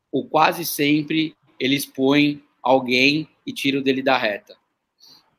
ou 0.09 0.23
quase 0.23 0.63
sempre 0.63 1.35
ele 1.59 1.75
expõe 1.75 2.41
alguém 2.63 3.27
e 3.45 3.51
tira 3.51 3.79
o 3.79 3.83
dele 3.83 4.01
da 4.01 4.17
reta. 4.17 4.55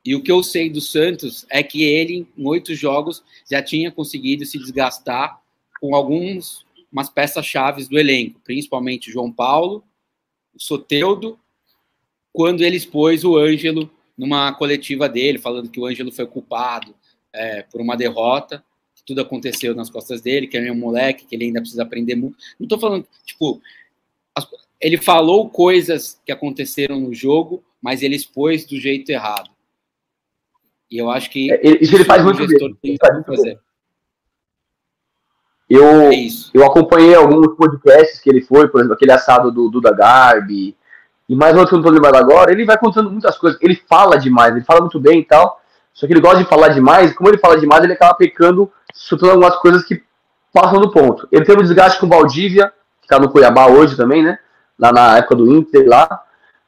E 0.05 0.13
o 0.13 0.21
que 0.21 0.31
eu 0.31 0.43
sei 0.43 0.69
do 0.69 0.79
Santos 0.79 1.47
é 1.49 1.63
que 1.63 1.81
ele, 1.81 2.27
em 2.37 2.45
oito 2.45 2.75
jogos, 2.75 3.23
já 3.49 3.59
tinha 3.59 3.91
conseguido 3.91 4.45
se 4.45 4.59
desgastar 4.59 5.41
com 5.81 5.95
algumas 5.95 6.63
umas 6.91 7.09
peças 7.09 7.43
chaves 7.43 7.87
do 7.87 7.97
elenco, 7.97 8.39
principalmente 8.43 9.11
João 9.11 9.31
Paulo, 9.31 9.83
o 10.53 10.61
Soteudo, 10.61 11.39
quando 12.37 12.61
ele 12.61 12.77
expôs 12.77 13.23
o 13.23 13.35
Ângelo 13.35 13.89
numa 14.15 14.53
coletiva 14.53 15.09
dele, 15.09 15.39
falando 15.39 15.71
que 15.71 15.79
o 15.79 15.87
Ângelo 15.87 16.11
foi 16.11 16.27
culpado 16.27 16.93
é, 17.33 17.63
por 17.63 17.81
uma 17.81 17.97
derrota, 17.97 18.63
que 18.95 19.01
tudo 19.03 19.21
aconteceu 19.21 19.73
nas 19.73 19.89
costas 19.89 20.21
dele, 20.21 20.45
que 20.45 20.55
é 20.55 20.71
um 20.71 20.77
moleque, 20.77 21.25
que 21.25 21.35
ele 21.35 21.45
ainda 21.45 21.61
precisa 21.61 21.81
aprender 21.81 22.13
muito. 22.13 22.37
Não 22.59 22.65
estou 22.65 22.79
falando, 22.79 23.07
tipo, 23.25 23.59
as, 24.35 24.47
ele 24.79 24.99
falou 24.99 25.49
coisas 25.49 26.21
que 26.23 26.31
aconteceram 26.31 26.99
no 26.99 27.11
jogo, 27.11 27.63
mas 27.81 28.03
ele 28.03 28.15
expôs 28.15 28.67
do 28.67 28.79
jeito 28.79 29.09
errado. 29.09 29.49
E 30.91 30.97
eu 30.99 31.09
acho 31.09 31.31
que. 31.31 31.51
É, 31.51 31.59
isso 31.81 31.95
ele 31.95 32.05
faz 32.05 32.23
muito 32.23 32.45
bem. 32.45 32.77
Ele 32.83 32.97
faz 33.01 33.15
muito 33.15 33.25
fazer. 33.25 33.59
Eu, 35.67 36.11
é 36.11 36.27
eu 36.53 36.63
acompanhei 36.63 37.15
alguns 37.15 37.55
podcasts 37.55 38.19
que 38.19 38.29
ele 38.29 38.41
foi, 38.41 38.67
por 38.67 38.79
exemplo, 38.79 38.93
aquele 38.93 39.11
assado 39.11 39.51
do 39.51 39.67
Duda 39.69 39.91
Garbi, 39.91 40.76
e 41.29 41.35
mais 41.35 41.55
outro 41.55 41.69
que 41.69 41.75
eu 41.75 41.77
não 41.77 41.85
tô 41.85 41.91
lembrando 41.91 42.15
agora. 42.15 42.51
Ele 42.51 42.65
vai 42.65 42.77
contando 42.77 43.11
muitas 43.11 43.37
coisas. 43.37 43.59
Ele 43.61 43.75
fala 43.89 44.17
demais, 44.17 44.55
ele 44.55 44.63
fala 44.63 44.81
muito 44.81 44.99
bem 44.99 45.19
e 45.19 45.25
tal. 45.25 45.61
Só 45.93 46.05
que 46.07 46.13
ele 46.13 46.21
gosta 46.21 46.43
de 46.43 46.49
falar 46.49 46.69
demais. 46.69 47.13
Como 47.13 47.29
ele 47.29 47.37
fala 47.37 47.59
demais, 47.59 47.83
ele 47.83 47.93
acaba 47.93 48.13
pecando, 48.13 48.71
soltando 48.93 49.31
algumas 49.31 49.55
coisas 49.57 49.83
que 49.83 50.01
passam 50.53 50.79
do 50.79 50.91
ponto. 50.91 51.27
Ele 51.31 51.43
teve 51.43 51.59
um 51.59 51.63
desgaste 51.63 51.99
com 51.99 52.05
o 52.05 52.09
Valdívia, 52.09 52.71
que 53.01 53.07
tá 53.07 53.19
no 53.19 53.29
Cuiabá 53.29 53.67
hoje 53.67 53.97
também, 53.97 54.23
né? 54.23 54.39
Lá 54.79 54.91
na 54.93 55.17
época 55.17 55.35
do 55.35 55.53
Inter 55.55 55.87
lá. 55.87 56.21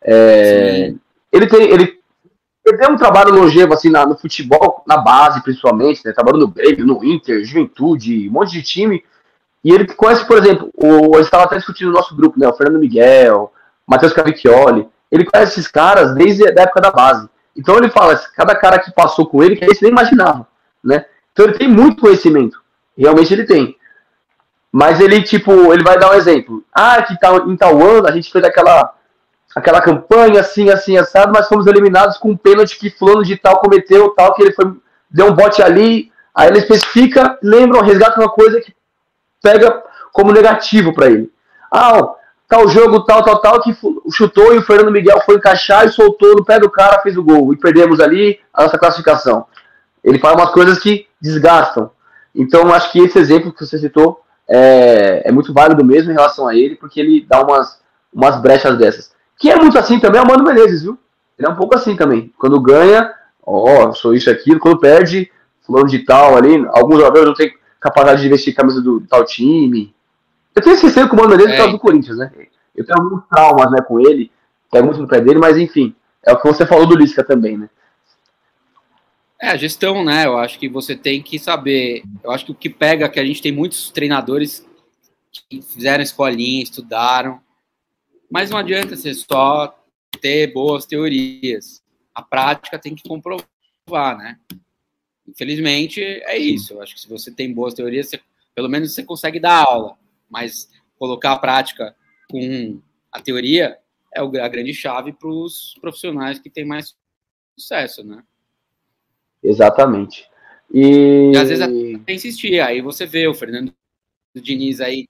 É, 0.04 0.94
ele 1.32 1.48
tem. 1.48 1.62
Ele, 1.70 2.00
ele 2.66 2.78
tem 2.78 2.92
um 2.92 2.98
trabalho 2.98 3.34
longevo 3.34 3.74
assim 3.74 3.89
na, 3.89 4.06
no 4.06 4.18
futebol, 4.18 4.84
na 4.86 4.98
base 4.98 5.42
principalmente, 5.42 6.01
né? 6.04 6.12
Trabalhando 6.12 6.42
no 6.42 6.48
Grêmio, 6.48 6.86
no 6.86 7.04
Inter, 7.04 7.44
Juventude, 7.46 8.28
um 8.28 8.34
monte 8.34 8.51
de 8.51 8.62
time. 8.62 9.04
E 9.63 9.72
ele 9.72 9.86
conhece, 9.88 10.25
por 10.25 10.38
exemplo, 10.38 10.70
o, 10.75 11.13
a 11.13 11.18
gente 11.18 11.25
estava 11.25 11.44
até 11.44 11.58
discutindo 11.58 11.88
no 11.88 11.96
nosso 11.96 12.16
grupo, 12.16 12.39
né? 12.39 12.48
O 12.48 12.54
Fernando 12.54 12.80
Miguel, 12.80 13.51
Matheus 13.89 14.13
Cavicchioli. 14.13 14.88
Ele 15.12 15.25
conhece 15.25 15.53
esses 15.53 15.67
caras 15.67 16.13
desde 16.13 16.48
a 16.48 16.62
época 16.62 16.79
da 16.79 16.91
base. 16.91 17.27
Então 17.58 17.75
ele 17.75 17.89
fala, 17.89 18.15
cada 18.36 18.55
cara 18.55 18.77
que 18.77 18.91
passou 18.91 19.27
com 19.27 19.43
ele, 19.43 19.55
que 19.55 19.65
ele 19.65 19.77
nem 19.81 19.91
imaginava, 19.91 20.48
né? 20.84 21.05
Então 21.34 21.46
ele 21.46 21.58
tem 21.58 21.67
muito 21.67 22.01
conhecimento. 22.01 22.62
Realmente 22.96 23.34
ele 23.34 23.46
tem. 23.46 23.75
Mas 24.72 25.00
ele, 25.00 25.24
tipo, 25.24 25.74
ele 25.74 25.84
vai 25.84 25.98
dar 25.98 26.12
um 26.12 26.13
exemplo. 26.13 26.63
Ah, 26.72 27.01
que 27.01 27.19
tá, 27.19 27.36
em 27.36 27.58
tal 27.58 27.81
ano 27.81 28.08
a 28.08 28.12
gente 28.12 28.31
fez 28.31 28.46
aquela 28.46 28.93
aquela 29.55 29.81
campanha 29.81 30.41
assim, 30.41 30.69
assim, 30.69 30.96
assado, 30.96 31.34
mas 31.34 31.48
fomos 31.48 31.65
eliminados 31.65 32.17
com 32.17 32.29
um 32.29 32.38
pênalti 32.38 32.77
que 32.77 32.91
fulano 32.91 33.24
de 33.24 33.36
tal 33.36 33.60
cometeu, 33.60 34.10
tal, 34.12 34.36
que 34.36 34.43
ele 34.43 34.53
foi, 34.53 34.72
deu 35.10 35.25
um 35.25 35.34
bote 35.34 35.62
ali, 35.63 36.12
aí 36.36 36.50
ele 36.50 36.60
especifica, 36.60 37.38
lembra, 37.41 37.81
resgata 37.81 38.19
uma 38.19 38.29
coisa 38.29 38.62
que 38.62 38.72
pega 39.41 39.84
como 40.13 40.31
negativo 40.31 40.93
para 40.93 41.08
ele. 41.08 41.31
Ah, 41.74 42.13
tal 42.50 42.68
jogo, 42.68 43.06
tal, 43.06 43.24
tal, 43.24 43.39
tal, 43.39 43.62
que 43.62 43.77
chutou 44.12 44.53
e 44.53 44.58
o 44.58 44.63
Fernando 44.63 44.91
Miguel 44.91 45.22
foi 45.22 45.36
encaixar 45.36 45.86
e 45.86 45.91
soltou 45.91 46.36
no 46.36 46.44
pé 46.44 46.60
do 46.60 46.70
cara, 46.70 47.01
fez 47.01 47.15
o 47.15 47.24
gol, 47.24 47.53
e 47.53 47.58
perdemos 47.58 48.00
ali 48.00 48.39
a 48.51 48.63
nossa 48.63 48.77
classificação. 48.77 49.46
Ele 50.03 50.18
fala 50.18 50.36
umas 50.36 50.51
coisas 50.51 50.79
que 50.79 51.08
desgastam. 51.22 51.91
Então, 52.34 52.74
acho 52.74 52.91
que 52.91 53.00
esse 53.00 53.20
exemplo 53.20 53.53
que 53.53 53.65
você 53.65 53.77
citou 53.77 54.22
é, 54.48 55.22
é 55.25 55.32
muito 55.32 55.53
válido 55.53 55.86
mesmo 55.86 56.12
em 56.12 56.15
relação 56.15 56.48
a 56.48 56.56
ele, 56.56 56.75
porque 56.75 57.00
ele 57.00 57.25
dá 57.29 57.41
umas, 57.41 57.79
umas 58.12 58.41
brechas 58.41 58.77
dessas. 58.77 59.12
Que 59.38 59.51
é 59.51 59.56
muito 59.56 59.77
assim 59.77 60.00
também 60.00 60.20
é 60.20 60.24
o 60.24 60.27
Mano 60.27 60.44
Menezes, 60.44 60.82
viu? 60.82 60.98
Ele 61.38 61.48
é 61.48 61.51
um 61.51 61.56
pouco 61.56 61.75
assim 61.75 61.96
também. 61.96 62.34
Quando 62.38 62.60
ganha, 62.60 63.13
ó, 63.46 63.94
sou 63.94 64.13
isso 64.13 64.29
aqui. 64.29 64.58
Quando 64.58 64.79
perde, 64.79 65.32
fulano 65.65 65.88
de 65.88 66.00
tal 66.00 66.36
ali. 66.36 66.65
Alguns 66.74 66.98
jogadores 66.98 67.27
não 67.27 67.34
têm 67.34 67.53
capacidade 67.79 68.22
de 68.22 68.27
vestir 68.27 68.53
camisa 68.53 68.82
do, 68.82 69.00
tal 69.01 69.24
time. 69.24 69.94
Eu 70.60 70.63
tenho 70.63 70.75
esquecido 70.75 71.08
com 71.08 71.16
o 71.16 71.20
Mano 71.20 71.30
Menezes 71.30 71.54
é. 71.54 71.56
por 71.56 71.58
causa 71.58 71.72
do 71.72 71.80
Corinthians, 71.80 72.18
né? 72.18 72.32
Eu 72.75 72.86
tenho 72.86 73.01
alguns 73.01 73.25
traumas 73.30 73.72
né, 73.72 73.82
com 73.82 73.98
ele, 73.98 74.30
pego 74.70 74.88
muito 74.88 75.01
no 75.01 75.08
pé 75.08 75.22
dele, 75.22 75.39
mas 75.39 75.58
enfim. 75.58 75.96
É 76.22 76.34
o 76.34 76.38
que 76.38 76.46
você 76.46 76.66
falou 76.66 76.86
do 76.86 76.98
Lisca 76.98 77.24
também, 77.24 77.58
né? 77.58 77.70
É, 79.42 79.48
a 79.51 79.56
gestão, 79.56 80.04
né? 80.04 80.25
Eu 80.25 80.38
acho 80.38 80.60
que 80.60 80.68
você 80.68 80.98
tem 80.98 81.22
que 81.22 81.39
saber. 81.39 82.04
Eu 82.22 82.32
acho 82.32 82.46
que 82.46 82.51
o 82.51 82.56
que 82.56 82.70
pega 82.70 83.06
é 83.06 83.10
que 83.10 83.22
a 83.22 83.25
gente 83.25 83.42
tem 83.42 83.54
muitos 83.54 83.89
treinadores 83.89 84.68
que 85.32 85.62
fizeram 85.62 86.04
escolinha, 86.04 86.62
estudaram, 86.62 87.39
mas 88.30 88.50
não 88.50 88.58
adianta 88.58 88.98
você 88.98 89.13
só 89.13 89.74
ter 90.20 90.51
boas 90.51 90.86
teorias. 90.86 91.82
A 92.13 92.22
prática 92.22 92.78
tem 92.78 92.94
que 92.94 93.08
comprovar, 93.08 94.18
né? 94.18 94.38
Infelizmente, 95.25 96.01
é 96.01 96.38
isso. 96.38 96.74
Eu 96.74 96.82
acho 96.82 96.96
que 96.96 97.00
se 97.00 97.08
você 97.08 97.32
tem 97.32 97.54
boas 97.54 97.74
teorias, 97.74 98.10
você, 98.10 98.20
pelo 98.54 98.68
menos 98.68 98.94
você 98.94 99.04
consegue 99.04 99.39
dar 99.39 99.63
aula. 99.63 99.98
Mas 100.30 100.70
colocar 100.98 101.34
a 101.34 101.40
prática 101.40 101.96
com 102.30 102.82
a 103.12 103.20
teoria 103.22 103.78
é 104.14 104.20
a 104.20 104.48
grande 104.48 104.74
chave 104.74 105.14
para 105.14 105.30
os 105.30 105.76
profissionais 105.82 106.40
que 106.40 106.50
têm 106.50 106.66
mais 106.66 106.96
sucesso, 107.58 108.04
né? 108.04 108.24
Exatamente. 109.44 110.30
E... 110.72 111.32
e 111.34 111.38
às 111.38 111.50
vezes 111.50 111.64
até 111.64 112.14
insistir. 112.14 112.60
Aí 112.60 112.82
você 112.82 113.06
vê 113.06 113.28
o 113.28 113.34
Fernando 113.34 113.74
Diniz 114.36 114.80
aí 114.80 115.08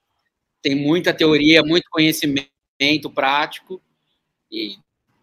tem 0.61 0.75
muita 0.75 1.13
teoria, 1.13 1.61
muito 1.63 1.89
conhecimento 1.89 2.49
conhecimento 2.79 3.09
prático 3.09 3.81
e 4.49 4.77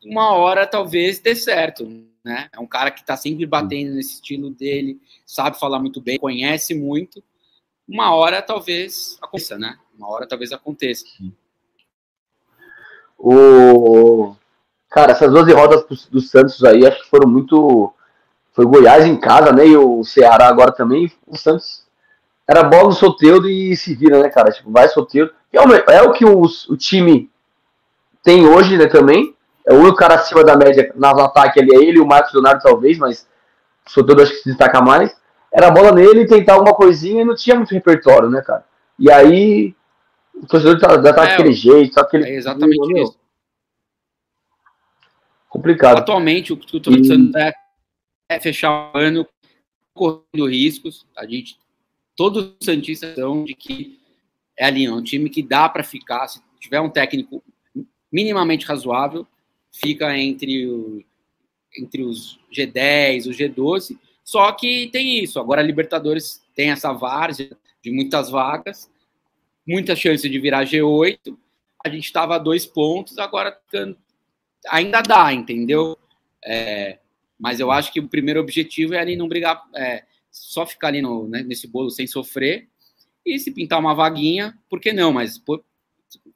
uma 0.05 0.35
hora 0.35 0.67
talvez 0.67 1.19
dê 1.19 1.35
certo, 1.35 1.87
né? 2.23 2.49
É 2.53 2.61
um 2.61 2.67
cara 2.67 2.91
que 2.91 3.01
está 3.01 3.17
sempre 3.17 3.47
batendo 3.47 3.95
nesse 3.95 4.15
estilo 4.15 4.51
dele, 4.51 5.01
sabe 5.25 5.59
falar 5.59 5.81
muito 5.81 6.01
bem, 6.01 6.19
conhece 6.19 6.75
muito. 6.75 7.25
Uma 7.89 8.15
hora 8.15 8.43
talvez 8.43 9.19
aconteça, 9.23 9.59
né? 9.59 9.79
Uma 9.97 10.09
hora 10.09 10.27
talvez 10.27 10.53
aconteça. 10.53 11.05
O 13.19 14.35
cara, 14.91 15.13
essas 15.13 15.33
12 15.33 15.53
rodas 15.53 15.85
do 16.11 16.21
Santos 16.21 16.63
aí, 16.65 16.87
acho 16.87 17.03
que 17.03 17.11
foram 17.11 17.29
muito. 17.29 17.93
Foi 18.53 18.65
Goiás 18.65 19.05
em 19.05 19.19
casa, 19.19 19.53
né? 19.53 19.67
E 19.67 19.77
o 19.77 20.03
Ceará 20.05 20.49
agora 20.49 20.73
também. 20.73 21.11
O 21.27 21.37
Santos 21.37 21.87
era 22.49 22.63
bola 22.63 22.85
no 22.85 22.93
solteiro 22.93 23.49
e 23.49 23.77
se 23.77 23.95
vira, 23.95 24.23
né, 24.23 24.31
cara? 24.31 24.51
Tipo, 24.51 24.71
vai 24.71 24.89
solteiro. 24.89 25.31
É 25.53 26.03
o, 26.03 26.13
que 26.13 26.25
o, 26.25 26.43
o 26.43 26.77
time 26.77 27.31
tem 28.23 28.47
hoje, 28.47 28.77
né, 28.77 28.87
também. 28.87 29.35
É 29.67 29.73
o 29.73 29.79
único 29.79 29.97
cara 29.97 30.15
acima 30.15 30.45
da 30.45 30.57
média 30.57 30.93
no 30.95 31.07
ataque 31.07 31.61
ali, 31.61 31.75
é 31.75 31.79
ele 31.79 31.99
e 31.99 32.01
o 32.01 32.07
Marcos 32.07 32.33
Leonardo, 32.33 32.63
talvez, 32.63 32.99
mas 32.99 33.27
o 33.97 34.05
todo 34.05 34.23
acho 34.23 34.33
que 34.33 34.39
se 34.39 34.49
destaca 34.49 34.81
mais. 34.81 35.17
Era 35.53 35.71
bola 35.71 35.93
nele, 35.93 36.27
tentar 36.27 36.55
alguma 36.55 36.75
coisinha 36.75 37.23
e 37.23 37.25
não 37.25 37.35
tinha 37.35 37.57
muito 37.57 37.75
repertório, 37.75 38.31
né, 38.31 38.43
cara? 38.43 38.65
E 38.99 39.11
aí, 39.11 39.75
o 40.37 40.47
torcedor 40.47 40.79
já 40.79 40.89
tá, 40.89 41.03
tá 41.03 41.25
é, 41.25 41.29
daquele 41.29 41.53
jeito, 41.53 41.95
só 41.95 42.01
aquele. 42.01 42.25
É 42.25 42.35
exatamente 42.35 42.93
meu, 42.93 43.05
isso. 43.05 43.19
Complicado. 45.49 45.99
Atualmente, 45.99 46.53
o 46.53 46.57
que 46.57 46.77
o 46.77 46.81
torcedor 46.81 47.31
e... 47.35 47.53
é 48.29 48.41
fechar 48.41 48.93
o 48.95 48.99
ano 48.99 49.27
correndo 49.95 50.47
riscos. 50.49 51.07
A 51.17 51.27
gente, 51.27 51.59
todos 52.15 52.55
os 52.61 52.65
Santistas 52.65 53.15
são 53.15 53.45
de 53.45 53.55
que 53.55 53.99
é 54.57 54.67
ali, 54.67 54.85
é 54.85 54.93
um 54.93 55.03
time 55.03 55.31
que 55.31 55.43
dá 55.43 55.69
para 55.69 55.83
ficar. 55.83 56.29
Se 56.29 56.41
tiver 56.61 56.81
um 56.81 56.91
técnico 56.91 57.43
minimamente 58.13 58.67
razoável, 58.67 59.27
fica 59.73 60.17
entre, 60.17 60.67
o, 60.67 61.03
entre 61.79 62.03
os 62.03 62.39
G10, 62.53 63.29
os 63.29 63.37
G12, 63.37 63.99
só 64.25 64.51
que 64.53 64.89
tem 64.89 65.23
isso. 65.23 65.41
Agora 65.41 65.61
a 65.61 65.65
Libertadores 65.65 66.43
tem 66.55 66.71
essa 66.71 66.93
várzea 66.93 67.57
de 67.83 67.91
muitas 67.91 68.31
vagas, 68.31 68.91
muita 69.67 69.97
chance 69.97 70.29
de 70.29 70.39
virar 70.39 70.65
G8. 70.65 71.37
A 71.85 71.89
gente 71.89 72.05
estava 72.05 72.37
a 72.37 72.39
dois 72.39 72.67
pontos, 72.67 73.19
agora 73.19 73.59
ainda 74.69 75.03
dá, 75.03 75.33
entendeu? 75.33 75.99
É, 76.45 76.99
mas 77.39 77.61
eu 77.61 77.71
acho 77.71 77.93
que 77.93 78.01
o 78.01 78.09
primeiro 78.09 78.41
objetivo 78.41 78.95
é 78.95 78.99
ali 78.99 79.17
não 79.17 79.29
brigar, 79.29 79.63
é, 79.75 80.05
só 80.31 80.67
ficar 80.67 80.89
ali 80.89 81.03
no, 81.03 81.29
né, 81.29 81.43
nesse 81.43 81.67
bolo 81.67 81.91
sem 81.91 82.07
sofrer. 82.07 82.69
E 83.25 83.39
se 83.39 83.51
pintar 83.51 83.81
uma 83.81 83.95
vaguinha, 83.95 84.57
por 84.69 84.81
que 84.81 84.93
não? 84.93 85.13
Mas 85.13 85.37
pô, 85.39 85.63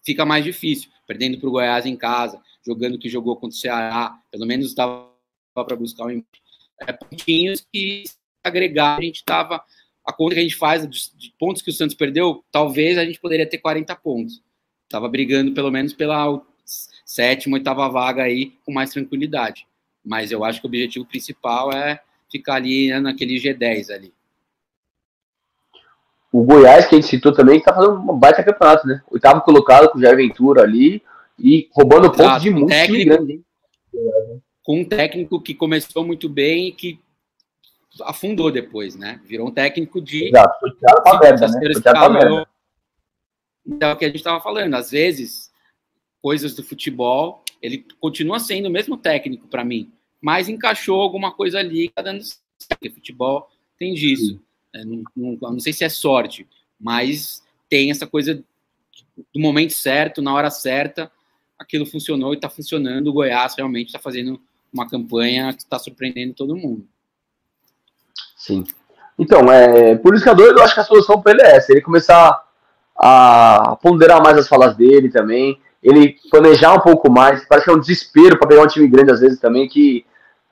fica 0.05 0.25
mais 0.25 0.45
difícil 0.45 0.91
perdendo 1.07 1.39
para 1.39 1.49
o 1.49 1.53
Goiás 1.53 1.87
em 1.87 1.97
casa, 1.97 2.41
jogando 2.65 2.99
que 2.99 3.09
jogou 3.09 3.37
contra 3.37 3.57
o 3.57 3.61
Ceará, 3.61 4.17
pelo 4.31 4.47
menos 4.47 4.75
dava 4.75 5.11
para 5.55 5.77
buscar 5.77 6.07
um 6.07 6.23
é, 6.81 6.93
pontinhos 6.93 7.67
que 7.73 8.05
agregar, 8.43 8.99
a 8.99 9.03
gente 9.03 9.17
estava 9.17 9.63
a 10.11 10.13
conta 10.13 10.35
que 10.35 10.41
a 10.41 10.43
gente 10.43 10.57
faz 10.57 10.89
de, 10.89 11.33
pontos 11.39 11.63
que 11.63 11.71
o 11.71 11.73
Santos 11.73 11.95
perdeu, 11.95 12.45
talvez 12.53 12.99
a 12.99 13.05
gente 13.05 13.21
poderia 13.21 13.49
ter 13.49 13.59
40 13.59 13.95
pontos. 13.97 14.43
Estava 14.85 15.09
brigando 15.09 15.53
pelo 15.53 15.71
menos 15.71 15.93
pela 15.93 16.41
sétima, 17.05 17.57
oitava 17.57 17.89
vaga 17.89 18.23
aí 18.23 18.53
com 18.65 18.73
mais 18.73 18.91
tranquilidade. 18.91 19.67
Mas 20.05 20.31
eu 20.31 20.45
acho 20.45 20.61
que 20.61 20.67
o 20.67 20.69
objetivo 20.69 21.07
principal 21.07 21.73
é 21.73 22.01
ficar 22.31 22.55
ali 22.55 22.89
né, 22.89 23.01
naquele 23.01 23.35
G10 23.37 23.91
ali 23.91 24.13
o 26.33 26.45
Goiás, 26.45 26.87
que 26.87 26.95
a 26.95 27.01
gente 27.01 27.11
citou 27.11 27.33
também, 27.33 27.59
está 27.59 27.75
fazendo 27.75 27.95
um 27.95 28.19
baita 28.19 28.43
campeonato, 28.43 28.87
né? 28.87 29.03
Oitavo 29.11 29.41
colocado 29.41 29.91
com 29.91 29.99
o 29.99 30.01
Jair 30.01 30.17
Ventura 30.17 30.63
ali 30.63 31.03
e 31.39 31.69
roubando 31.73 32.11
pontos 32.13 32.43
de 32.43 32.51
muito 32.51 32.69
técnico, 32.69 33.05
grande. 33.05 33.33
Hein? 33.33 33.45
com 34.63 34.81
um 34.81 34.85
técnico 34.85 35.41
que 35.41 35.55
começou 35.55 36.05
muito 36.05 36.29
bem 36.29 36.69
e 36.69 36.73
que 36.73 37.01
afundou 38.03 38.51
depois, 38.51 38.97
né? 38.97 39.21
Virou 39.25 39.49
um 39.49 39.53
técnico 39.53 40.01
de. 40.01 40.29
Exato, 40.29 40.61
foi 40.61 40.71
tirado 40.73 41.03
pra 41.03 41.19
merda, 41.19 41.49
né? 41.49 41.61
Foi 41.61 41.75
tirado 41.75 41.99
pra 41.99 42.09
merda. 42.09 42.49
Então, 43.67 43.91
é 43.91 43.93
o 43.93 43.97
que 43.97 44.05
a 44.05 44.09
gente 44.09 44.17
estava 44.17 44.41
falando, 44.41 44.75
às 44.75 44.91
vezes, 44.91 45.51
coisas 46.23 46.55
do 46.55 46.63
futebol, 46.63 47.45
ele 47.61 47.87
continua 48.01 48.39
sendo 48.39 48.67
o 48.67 48.71
mesmo 48.71 48.97
técnico 48.97 49.47
para 49.49 49.65
mim, 49.65 49.93
mas 50.21 50.49
encaixou 50.49 51.01
alguma 51.01 51.33
coisa 51.33 51.59
ali, 51.59 51.89
tá 51.91 52.03
dando 52.03 52.23
certo. 52.23 52.95
Futebol 52.95 53.49
tem 53.79 53.95
disso. 53.95 54.41
É, 54.75 54.85
não, 54.85 55.03
não, 55.17 55.39
não, 55.41 55.61
sei 55.61 55.73
se 55.73 55.85
é 55.85 55.89
sorte, 55.89 56.47
mas 56.79 57.43
tem 57.69 57.91
essa 57.91 58.07
coisa 58.07 58.43
do 59.33 59.41
momento 59.41 59.73
certo, 59.73 60.23
na 60.23 60.33
hora 60.33 60.51
certa, 60.51 61.11
aquilo 61.59 61.85
funcionou 61.85 62.33
e 62.33 62.37
está 62.37 62.49
funcionando. 62.49 63.09
O 63.09 63.13
Goiás 63.13 63.55
realmente 63.57 63.89
está 63.89 63.99
fazendo 63.99 64.41
uma 64.73 64.89
campanha 64.89 65.53
que 65.53 65.63
está 65.63 65.79
surpreendendo 65.79 66.35
todo 66.35 66.57
mundo. 66.57 66.87
Sim. 68.41 68.65
Então, 69.19 69.53
é, 69.53 69.97
por 69.97 70.15
isso 70.15 70.25
que 70.25 70.31
eu 70.31 70.63
acho 70.63 70.73
que 70.73 70.81
a 70.81 70.85
solução 70.85 71.21
para 71.21 71.33
ele 71.33 71.43
é 71.43 71.57
essa, 71.57 71.71
ele 71.71 71.83
começar 71.83 72.43
a 72.99 73.77
ponderar 73.83 74.23
mais 74.23 74.39
as 74.39 74.49
falas 74.49 74.75
dele 74.75 75.11
também, 75.11 75.61
ele 75.83 76.17
planejar 76.31 76.73
um 76.73 76.81
pouco 76.81 77.11
mais, 77.11 77.45
parece 77.45 77.67
que 77.67 77.71
é 77.71 77.75
um 77.75 77.81
desespero 77.81 78.39
para 78.39 78.49
pegar 78.49 78.63
um 78.63 78.67
time 78.67 78.89
grande 78.89 79.13
às 79.13 79.21
vezes 79.21 79.39
também, 79.39 79.69
que 79.69 80.07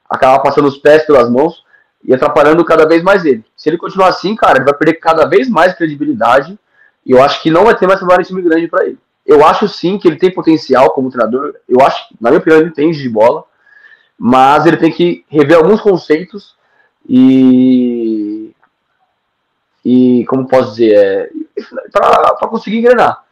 acaba 0.09 0.39
passando 0.43 0.69
os 0.69 0.77
pés 0.77 1.07
pelas 1.07 1.31
mãos 1.31 1.65
e 2.05 2.15
atrapalhando 2.15 2.63
cada 2.63 2.87
vez 2.87 3.03
mais 3.03 3.25
ele. 3.25 3.43
Se 3.57 3.71
ele 3.71 3.79
continuar 3.79 4.09
assim, 4.09 4.37
cara, 4.37 4.59
ele 4.59 4.67
vai 4.67 4.75
perder 4.75 4.95
cada 4.95 5.27
vez 5.27 5.49
mais 5.49 5.73
credibilidade 5.75 6.59
e 7.07 7.13
eu 7.13 7.23
acho 7.23 7.43
que 7.43 7.51
não 7.51 7.65
vai 7.65 7.75
ter 7.75 7.87
mais 7.87 7.99
trabalho 7.99 8.21
em 8.21 8.27
time 8.27 8.43
grande 8.43 8.69
para 8.69 8.85
ele. 8.85 8.99
Eu 9.25 9.47
acho 9.47 9.67
sim 9.67 9.99
que 9.99 10.07
ele 10.07 10.19
tem 10.19 10.33
potencial 10.33 10.91
como 10.91 11.11
treinador, 11.11 11.55
eu 11.67 11.81
acho, 11.81 12.05
na 12.21 12.29
minha 12.29 12.41
opinião, 12.41 12.61
ele 12.61 12.69
entende 12.69 13.01
de 13.01 13.09
bola, 13.09 13.45
mas 14.19 14.67
ele 14.67 14.77
tem 14.77 14.93
que 14.93 15.25
rever 15.31 15.57
alguns 15.57 15.81
conceitos 15.81 16.58
e. 17.07 18.53
E 19.85 20.25
como 20.27 20.47
posso 20.47 20.71
dizer? 20.73 20.95
É, 20.95 21.31
para 21.93 22.49
conseguir 22.49 22.79
engrenar. 22.79 23.25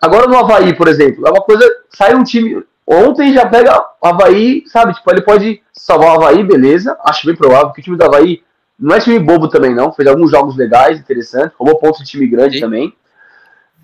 Agora 0.00 0.26
no 0.26 0.38
Havaí, 0.38 0.74
por 0.74 0.88
exemplo, 0.88 1.26
é 1.26 1.30
uma 1.30 1.42
coisa. 1.42 1.64
Sai 1.90 2.14
um 2.14 2.24
time. 2.24 2.64
Ontem 2.86 3.32
já 3.32 3.46
pega 3.46 3.78
o 4.00 4.06
Havaí, 4.06 4.64
sabe? 4.66 4.94
Tipo, 4.94 5.12
ele 5.12 5.22
pode 5.22 5.62
salvar 5.72 6.10
o 6.10 6.12
Havaí, 6.12 6.42
beleza. 6.42 6.98
Acho 7.04 7.26
bem 7.26 7.36
provável 7.36 7.70
que 7.70 7.80
o 7.80 7.84
time 7.84 7.96
do 7.96 8.04
Havaí 8.04 8.42
não 8.78 8.96
é 8.96 9.00
time 9.00 9.18
bobo 9.18 9.48
também, 9.48 9.74
não. 9.74 9.92
Fez 9.92 10.08
alguns 10.08 10.30
jogos 10.30 10.56
legais, 10.56 10.98
interessantes. 10.98 11.56
Roubou 11.56 11.78
pontos 11.78 12.00
de 12.00 12.06
time 12.06 12.26
grande 12.26 12.56
Sim. 12.56 12.62
também. 12.62 12.94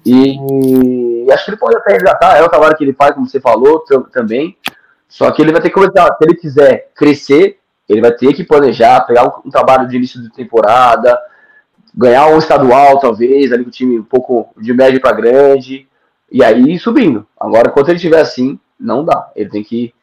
E, 0.04 0.36
e, 0.36 1.32
acho 1.32 1.44
que 1.44 1.50
ele 1.50 1.58
pode 1.58 1.76
até 1.76 1.92
resgatar. 1.92 2.36
É 2.36 2.42
o 2.42 2.48
trabalho 2.48 2.76
que 2.76 2.82
ele 2.82 2.94
faz, 2.94 3.14
como 3.14 3.28
você 3.28 3.38
falou, 3.38 3.84
também. 4.10 4.56
Só 5.08 5.30
que 5.30 5.42
ele 5.42 5.52
vai 5.52 5.60
ter 5.60 5.68
que 5.68 5.74
começar. 5.74 6.06
Se 6.06 6.24
ele 6.24 6.34
quiser 6.34 6.90
crescer, 6.94 7.58
ele 7.88 8.00
vai 8.00 8.12
ter 8.12 8.32
que 8.32 8.44
planejar, 8.44 9.06
pegar 9.06 9.40
um, 9.44 9.50
trabalho 9.50 9.88
de 9.88 9.96
início 9.96 10.20
de 10.20 10.30
temporada, 10.32 11.18
ganhar 11.94 12.26
um 12.28 12.38
estadual, 12.38 12.98
talvez, 12.98 13.52
ali 13.52 13.62
com 13.62 13.70
o 13.70 13.72
time 13.72 13.98
um 13.98 14.04
pouco 14.04 14.48
de 14.60 14.72
médio 14.72 15.00
para 15.00 15.16
grande, 15.16 15.88
e 16.30 16.42
aí 16.42 16.78
subindo. 16.78 17.26
Agora, 17.38 17.68
enquanto 17.68 17.88
ele 17.88 17.96
estiver 17.96 18.20
assim, 18.20 18.58
não 18.78 19.04
dá. 19.04 19.30
Ele 19.36 19.48
tem 19.48 19.62
que 19.62 19.94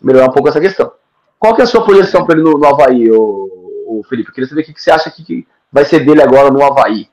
melhorar 0.00 0.28
um 0.28 0.32
pouco 0.32 0.48
essa 0.48 0.60
questão. 0.60 0.92
Qual 1.38 1.54
que 1.54 1.60
é 1.60 1.64
a 1.64 1.66
sua 1.66 1.84
projeção 1.84 2.24
para 2.24 2.36
ele 2.36 2.44
no, 2.44 2.58
no 2.58 2.66
Havaí, 2.66 3.10
o, 3.10 3.48
o 3.88 4.02
Felipe? 4.08 4.30
Eu 4.30 4.34
queria 4.34 4.48
saber 4.48 4.62
o 4.62 4.64
que 4.64 4.80
você 4.80 4.90
acha 4.90 5.10
que, 5.10 5.24
que 5.24 5.46
vai 5.72 5.84
ser 5.84 6.00
dele 6.00 6.22
agora 6.22 6.50
no 6.50 6.62
Havaí. 6.62 7.08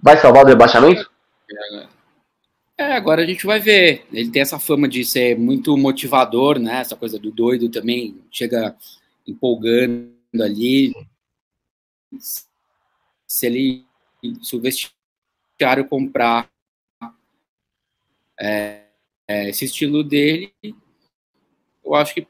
Vai 0.00 0.16
salvar 0.16 0.44
o 0.44 0.48
rebaixamento? 0.48 1.10
É, 2.76 2.92
agora 2.92 3.22
a 3.22 3.26
gente 3.26 3.46
vai 3.46 3.60
ver. 3.60 4.04
Ele 4.12 4.30
tem 4.30 4.42
essa 4.42 4.58
fama 4.58 4.88
de 4.88 5.04
ser 5.04 5.38
muito 5.38 5.76
motivador, 5.76 6.58
né? 6.58 6.80
Essa 6.80 6.96
coisa 6.96 7.18
do 7.18 7.30
doido 7.30 7.68
também 7.68 8.20
chega 8.30 8.74
empolgando 9.26 10.12
ali. 10.40 10.94
Se 13.26 13.46
ele, 13.46 13.84
se 14.42 14.56
o 14.56 14.60
vestiário 14.60 15.88
comprar 15.88 16.48
é, 18.38 18.84
é, 19.26 19.48
esse 19.50 19.64
estilo 19.64 20.04
dele, 20.04 20.52
eu 21.84 21.94
acho 21.94 22.14
que 22.14 22.26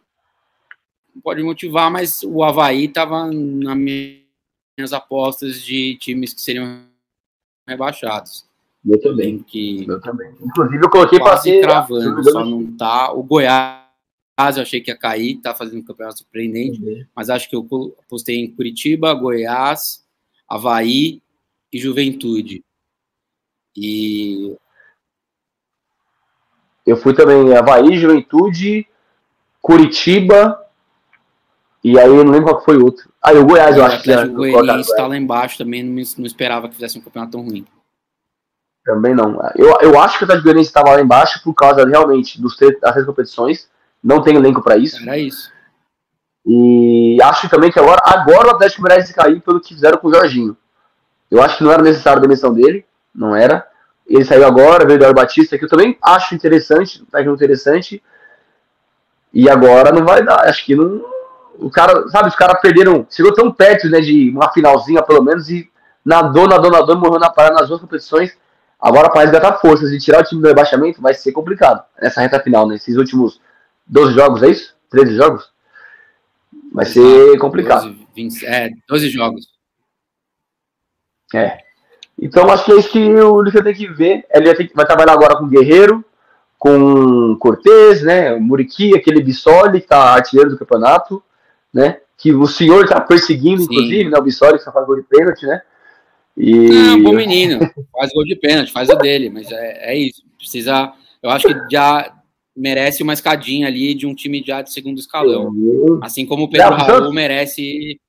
pode 1.23 1.43
motivar, 1.43 1.91
mas 1.91 2.23
o 2.23 2.43
Havaí 2.43 2.85
estava 2.85 3.31
nas 3.31 3.77
minhas 3.77 4.93
apostas 4.93 5.63
de 5.63 5.97
times 5.99 6.35
que 6.35 6.41
seriam 6.41 6.87
rebaixados. 7.67 8.47
Eu 8.87 9.01
também. 9.01 9.39
Que 9.39 9.89
eu 9.89 10.01
também. 10.01 10.35
Inclusive, 10.43 10.85
eu 10.85 10.91
coloquei 10.91 11.19
para 11.19 11.39
ser. 11.39 11.63
Travando, 11.63 12.23
só 12.31 12.45
não 12.45 12.77
tá. 12.77 13.13
O 13.13 13.23
Goiás 13.23 13.84
eu 14.57 14.63
achei 14.63 14.81
que 14.81 14.91
ia 14.91 14.99
cair, 14.99 15.41
tá 15.41 15.55
fazendo 15.55 15.79
um 15.79 15.85
campeonato 15.85 16.19
surpreendente, 16.19 16.83
uhum. 16.83 17.07
mas 17.15 17.31
acho 17.31 17.49
que 17.49 17.55
eu 17.55 17.65
postei 18.09 18.37
em 18.37 18.51
Curitiba, 18.51 19.15
Goiás, 19.15 20.05
Havaí 20.49 21.23
e 21.73 21.79
Juventude. 21.79 22.65
E. 23.77 24.57
Eu 26.85 26.97
fui 26.97 27.15
também 27.15 27.57
Havaí, 27.57 27.97
Juventude, 27.97 28.87
Curitiba, 29.63 30.61
e 31.83 31.99
aí 31.99 32.09
eu 32.09 32.25
não 32.25 32.33
lembro 32.33 32.53
qual 32.53 32.65
foi 32.65 32.77
o 32.77 32.85
outro. 32.85 33.09
Ah, 33.23 33.33
e 33.33 33.39
o 33.39 33.47
Goiás, 33.47 33.77
eu 33.77 33.85
acho 33.85 34.03
que. 34.03 34.13
O 34.13 34.33
Goiás 34.35 34.89
está 34.89 35.07
lá 35.07 35.17
embaixo 35.17 35.59
também, 35.59 35.83
não, 35.83 36.03
não 36.19 36.27
esperava 36.27 36.69
que 36.69 36.75
fizesse 36.75 36.99
um 36.99 37.03
campeonato 37.03 37.33
tão 37.33 37.43
ruim. 37.43 37.65
Também 38.85 39.15
não. 39.15 39.39
Eu, 39.57 39.79
eu 39.81 39.99
acho 39.99 40.19
que 40.19 40.25
o 40.25 40.27
Atlético 40.27 40.45
Goianiense 40.45 40.69
estava 40.69 40.91
lá 40.91 41.01
embaixo 41.01 41.43
por 41.43 41.55
causa 41.55 41.87
realmente 41.87 42.41
dos 42.41 42.57
das 42.57 42.93
três 42.93 43.07
competições 43.07 43.73
não 44.05 44.21
tem 44.21 44.37
elenco 44.37 44.63
para 44.63 44.77
isso. 44.77 45.03
Era 45.03 45.17
isso. 45.17 45.51
E 46.47 47.17
acho 47.23 47.49
também 47.49 47.73
que 47.73 47.81
agora, 47.81 48.03
agora 48.05 48.49
o 48.49 48.51
Atlético 48.51 48.83
merece 48.83 49.15
cair 49.15 49.41
pelo 49.41 49.61
que 49.61 49.73
fizeram 49.73 49.97
com 49.97 50.09
o 50.09 50.15
Jorginho. 50.15 50.55
Eu 51.31 51.43
acho 51.43 51.57
que 51.57 51.65
não 51.65 51.73
era 51.73 51.83
necessário 51.83 52.19
a 52.19 52.23
demissão 52.23 52.53
dele, 52.53 52.85
não 53.15 53.35
era. 53.35 53.67
Ele 54.07 54.25
saiu 54.25 54.47
agora, 54.47 54.85
veio 54.85 54.91
o 54.91 55.01
Eduardo 55.01 55.19
Batista, 55.19 55.57
que 55.57 55.65
eu 55.65 55.69
também 55.69 55.97
acho 56.03 56.35
interessante, 56.35 57.03
técnico 57.11 57.35
interessante. 57.35 58.03
E 59.33 59.49
agora 59.49 59.91
não 59.91 60.05
vai 60.05 60.23
dar. 60.23 60.47
Acho 60.47 60.63
que 60.67 60.77
não. 60.77 61.03
O 61.59 61.71
cara, 61.71 62.07
sabe, 62.09 62.29
os 62.29 62.37
caras 62.37 62.61
perderam. 62.61 63.07
Chegou 63.09 63.33
tão 63.33 63.51
perto, 63.51 63.89
né, 63.89 64.01
de 64.01 64.31
uma 64.31 64.53
finalzinha 64.53 65.03
pelo 65.03 65.23
menos, 65.23 65.49
e 65.49 65.71
nadou, 66.05 66.47
nadou, 66.47 66.71
nadou, 66.71 66.99
morreu 66.99 67.19
na 67.19 67.31
parada 67.31 67.55
nas 67.55 67.69
duas 67.69 67.81
competições. 67.81 68.37
Agora 68.79 69.09
para 69.09 69.23
resgatar 69.23 69.55
forças 69.55 69.91
e 69.93 69.99
tirar 69.99 70.21
o 70.21 70.25
time 70.25 70.43
do 70.43 70.49
rebaixamento 70.49 71.01
vai 71.01 71.15
ser 71.15 71.33
complicado 71.33 71.83
nessa 71.99 72.21
reta 72.21 72.39
final, 72.39 72.69
nesses 72.69 72.99
últimos 72.99 73.41
12 73.87 74.15
jogos, 74.15 74.43
é 74.43 74.51
isso? 74.51 74.75
13 74.91 75.17
jogos? 75.17 75.53
Vai 76.73 76.87
ser 76.87 77.39
complicado. 77.39 77.87
12, 77.91 78.07
20, 78.15 78.47
é, 78.47 78.71
12 78.89 79.11
jogos. 79.11 79.49
É. 81.35 81.59
Então 82.21 82.49
acho 82.51 82.65
que 82.65 82.73
é 82.73 82.77
isso 82.77 82.91
que 82.91 82.99
o 82.99 83.41
Lucas 83.41 83.63
tem 83.63 83.75
que 83.75 83.89
ver. 83.89 84.25
Ele 84.33 84.47
vai, 84.47 84.55
ter, 84.55 84.71
vai 84.75 84.87
trabalhar 84.87 85.13
agora 85.13 85.37
com 85.37 85.45
o 85.45 85.49
Guerreiro, 85.49 86.05
com 86.59 87.37
Cortez, 87.39 88.03
né? 88.03 88.33
O 88.33 88.41
Muriqui, 88.41 88.97
aquele 88.97 89.23
Bissoli, 89.23 89.81
que 89.81 89.87
tá 89.87 90.15
artilheiro 90.15 90.51
do 90.51 90.59
campeonato, 90.59 91.23
né? 91.73 91.99
Que 92.17 92.33
o 92.33 92.47
senhor 92.47 92.89
tá 92.89 93.01
perseguindo, 93.01 93.63
Sim. 93.63 93.65
inclusive, 93.65 94.11
né? 94.11 94.19
O 94.19 94.23
Bissoli, 94.23 94.59
que 94.59 94.65
só 94.65 94.73
faz 94.73 94.87
gol 94.87 94.97
de 94.97 95.03
pênalti, 95.03 95.45
né? 95.47 95.61
E... 96.37 96.69
Não, 96.69 97.03
bom 97.03 97.13
menino. 97.13 97.59
faz 97.93 98.13
gol 98.13 98.25
de 98.25 98.37
pênalti, 98.37 98.73
faz 98.73 98.89
o 98.89 98.97
dele, 98.97 99.31
mas 99.31 99.51
é, 99.51 99.93
é 99.93 99.97
isso. 99.97 100.23
Precisa. 100.39 100.93
Eu 101.23 101.31
acho 101.31 101.47
que 101.47 101.55
já 101.71 102.13
merece 102.57 103.03
uma 103.03 103.13
escadinha 103.13 103.67
ali 103.67 103.95
de 103.95 104.07
um 104.07 104.15
time 104.15 104.43
já 104.45 104.63
de 104.63 104.73
segundo 104.73 104.99
escalão. 104.99 105.53
Assim 106.03 106.25
como 106.25 106.45
o 106.45 106.51
Pedro 106.51 106.71
não, 106.71 106.77
Raul 106.77 107.13
merece. 107.13 108.01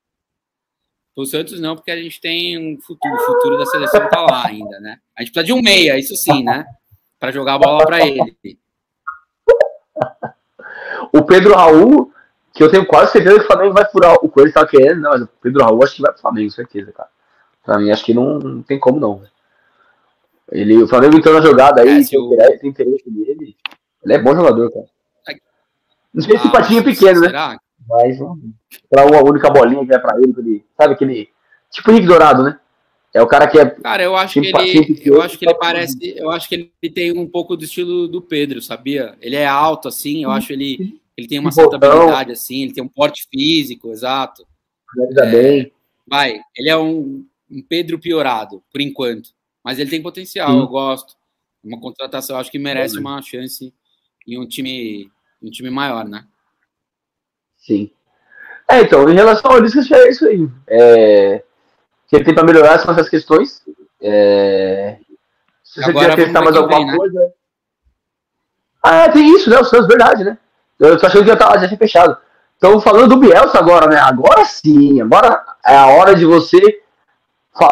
O 1.15 1.25
Santos 1.25 1.59
não, 1.59 1.75
porque 1.75 1.91
a 1.91 1.95
gente 1.95 2.19
tem 2.19 2.57
um 2.57 2.79
futuro, 2.81 3.15
o 3.15 3.19
futuro 3.19 3.57
da 3.57 3.65
seleção 3.65 4.09
tá 4.09 4.21
lá 4.21 4.47
ainda, 4.47 4.79
né? 4.81 4.99
A 5.17 5.21
gente 5.21 5.31
precisa 5.31 5.45
de 5.45 5.53
um 5.53 5.61
meia, 5.61 5.97
isso 5.97 6.15
sim, 6.15 6.43
né? 6.43 6.65
Para 7.17 7.31
jogar 7.31 7.53
a 7.53 7.59
bola 7.59 7.85
para 7.85 8.05
ele. 8.05 8.37
O 11.13 11.23
Pedro 11.23 11.55
Raul, 11.55 12.11
que 12.53 12.61
eu 12.61 12.69
tenho 12.69 12.85
quase 12.85 13.13
certeza 13.13 13.39
que 13.39 13.45
o 13.45 13.47
Flamengo 13.47 13.73
vai 13.73 13.85
furar 13.89 14.15
o 14.15 14.29
Coelho 14.29 14.51
tá 14.51 14.67
querendo, 14.67 15.01
não, 15.01 15.11
mas 15.11 15.21
o 15.21 15.29
Pedro 15.41 15.63
Raul 15.63 15.81
acho 15.83 15.95
que 15.95 16.01
vai 16.01 16.11
pro 16.11 16.21
Flamengo, 16.21 16.51
certeza, 16.51 16.91
cara. 16.91 17.09
Pra 17.63 17.79
mim, 17.79 17.91
acho 17.91 18.03
que 18.03 18.13
não, 18.13 18.37
não 18.37 18.61
tem 18.61 18.77
como 18.77 18.99
não. 18.99 19.23
Ele, 20.51 20.83
o 20.83 20.87
Flamengo 20.87 21.17
entrou 21.17 21.33
na 21.33 21.41
jogada 21.41 21.81
aí, 21.81 22.01
é, 22.01 22.03
tem, 22.03 22.19
o... 22.19 22.37
tem 22.59 22.69
interesse 22.69 23.09
dele. 23.09 23.55
Ele 24.05 24.13
é 24.13 24.19
bom 24.19 24.35
jogador, 24.35 24.71
cara. 24.71 24.85
Não 26.15 26.23
sei 26.23 26.37
se 26.37 26.47
ah, 26.47 26.51
patinho 26.51 26.79
é 26.79 26.83
pequeno, 26.83 27.19
né? 27.19 27.27
será? 27.27 27.49
né? 27.49 27.57
Mas 27.89 28.17
pra 28.89 29.05
uma 29.05 29.21
única 29.21 29.49
bolinha 29.49 29.85
que 29.85 29.93
é 29.93 29.99
pra 29.99 30.17
ele, 30.17 30.33
ele, 30.37 30.65
sabe 30.77 30.93
aquele. 30.93 31.29
Tipo 31.69 31.91
Henrique 31.91 32.07
Dourado, 32.07 32.43
né? 32.43 32.57
É 33.13 33.21
o 33.21 33.27
cara 33.27 33.47
que 33.47 33.59
é. 33.59 33.65
Cara, 33.65 34.01
eu 34.01 34.15
acho 34.15 34.39
que 34.39 34.47
ele. 34.47 35.01
Eu 35.03 35.21
acho 35.21 35.37
que 35.37 35.45
ele 35.45 35.55
parece. 35.55 35.97
Eu 36.17 36.31
acho 36.31 36.47
que 36.47 36.71
ele 36.81 36.93
tem 36.93 37.17
um 37.17 37.27
pouco 37.27 37.57
do 37.57 37.65
estilo 37.65 38.07
do 38.07 38.21
Pedro, 38.21 38.61
sabia? 38.61 39.15
Ele 39.19 39.35
é 39.35 39.45
alto, 39.45 39.89
assim, 39.89 40.23
eu 40.23 40.31
acho 40.31 40.53
ele. 40.53 40.99
Ele 41.17 41.27
tem 41.27 41.39
uma 41.39 41.51
certa 41.51 41.75
habilidade, 41.75 42.31
assim, 42.31 42.63
ele 42.63 42.73
tem 42.73 42.83
um 42.83 42.89
porte 42.89 43.27
físico, 43.29 43.89
exato. 43.89 44.45
É, 45.17 45.31
bem. 45.31 45.71
Vai, 46.07 46.39
ele 46.57 46.69
é 46.69 46.77
um, 46.77 47.25
um, 47.49 47.61
Pedro 47.61 47.99
piorado, 47.99 48.61
por 48.71 48.81
enquanto. 48.81 49.29
Mas 49.63 49.79
ele 49.79 49.89
tem 49.89 50.01
potencial, 50.01 50.51
Sim. 50.51 50.59
eu 50.59 50.67
gosto. 50.67 51.15
Uma 51.63 51.79
contratação, 51.79 52.35
eu 52.35 52.39
acho 52.41 52.51
que 52.51 52.59
merece 52.59 52.99
uma 52.99 53.21
chance 53.21 53.73
em 54.27 54.39
um 54.39 54.47
time, 54.47 55.11
um 55.41 55.49
time 55.49 55.69
maior, 55.69 56.05
né? 56.05 56.25
Sim. 57.57 57.91
É, 58.67 58.81
então, 58.81 59.09
em 59.09 59.13
relação 59.13 59.51
ao 59.51 59.59
Lisca, 59.59 59.79
é 59.95 60.09
isso 60.09 60.25
aí. 60.25 60.49
É, 60.67 61.43
que 62.07 62.15
ele 62.15 62.25
tem 62.25 62.33
para 62.33 62.43
melhorar 62.43 62.79
são 62.79 62.91
essas 62.91 63.09
questões. 63.09 63.63
É, 64.01 64.97
se 65.63 65.81
você 65.81 65.89
Agora, 65.89 66.15
quer 66.15 66.25
testar 66.25 66.41
mais 66.41 66.55
alguma 66.55 66.85
né? 66.85 66.95
coisa. 66.95 67.19
Né? 67.19 67.29
Ah, 68.81 69.09
tem 69.09 69.27
isso, 69.35 69.49
né? 69.49 69.59
O 69.59 69.65
Santos, 69.65 69.87
verdade, 69.87 70.23
né? 70.23 70.37
Eu 70.79 70.97
tô 70.97 71.05
achando 71.05 71.23
que 71.23 71.29
já, 71.29 71.35
tá, 71.35 71.57
já 71.57 71.67
tinha 71.67 71.77
fechado. 71.77 72.17
Então, 72.57 72.79
falando 72.79 73.09
do 73.09 73.17
Bielsa 73.17 73.57
agora, 73.57 73.87
né? 73.87 73.97
Agora 73.97 74.45
sim, 74.45 75.01
agora 75.01 75.43
é 75.65 75.75
a 75.75 75.87
hora 75.87 76.15
de 76.15 76.25
você 76.25 76.81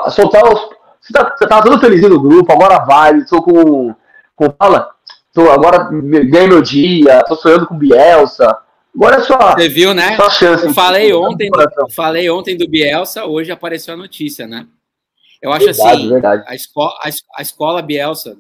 soltar 0.10 0.44
os. 0.44 0.70
Você 1.02 1.14
tá, 1.14 1.36
você 1.36 1.48
tá 1.48 1.62
todo 1.62 1.80
feliz 1.80 2.02
no 2.02 2.22
grupo, 2.22 2.52
agora 2.52 2.84
vai, 2.86 3.24
tô 3.26 3.42
com. 3.42 3.94
com 4.36 4.54
fala, 4.58 4.93
tô, 5.34 5.50
agora 5.50 5.90
ganhei 5.90 6.48
meu 6.48 6.62
dia, 6.62 7.24
tô 7.24 7.36
sonhando 7.36 7.68
com 7.68 7.78
Bielsa. 7.78 8.58
Agora 8.96 9.16
é 9.16 9.22
só. 9.22 9.38
Você 9.56 9.68
viu, 9.68 9.94
né? 9.94 10.16
Só 10.16 10.30
chance. 10.30 10.66
Eu 10.66 10.74
falei 10.74 11.12
ontem, 11.14 11.50
do, 11.50 11.90
falei 11.92 12.30
ontem 12.30 12.56
do 12.56 12.68
Bielsa, 12.68 13.26
hoje 13.26 13.52
apareceu 13.52 13.96
a 13.96 13.98
notícia, 13.98 14.46
né? 14.46 14.68
Eu 15.42 15.52
acho 15.52 15.66
verdade, 15.66 15.90
assim, 15.90 16.10
verdade. 16.10 16.44
A, 16.48 16.56
escola, 16.56 16.94
a, 17.04 17.10
a, 17.38 17.42
escola 17.42 17.82
Bielsa, 17.82 18.38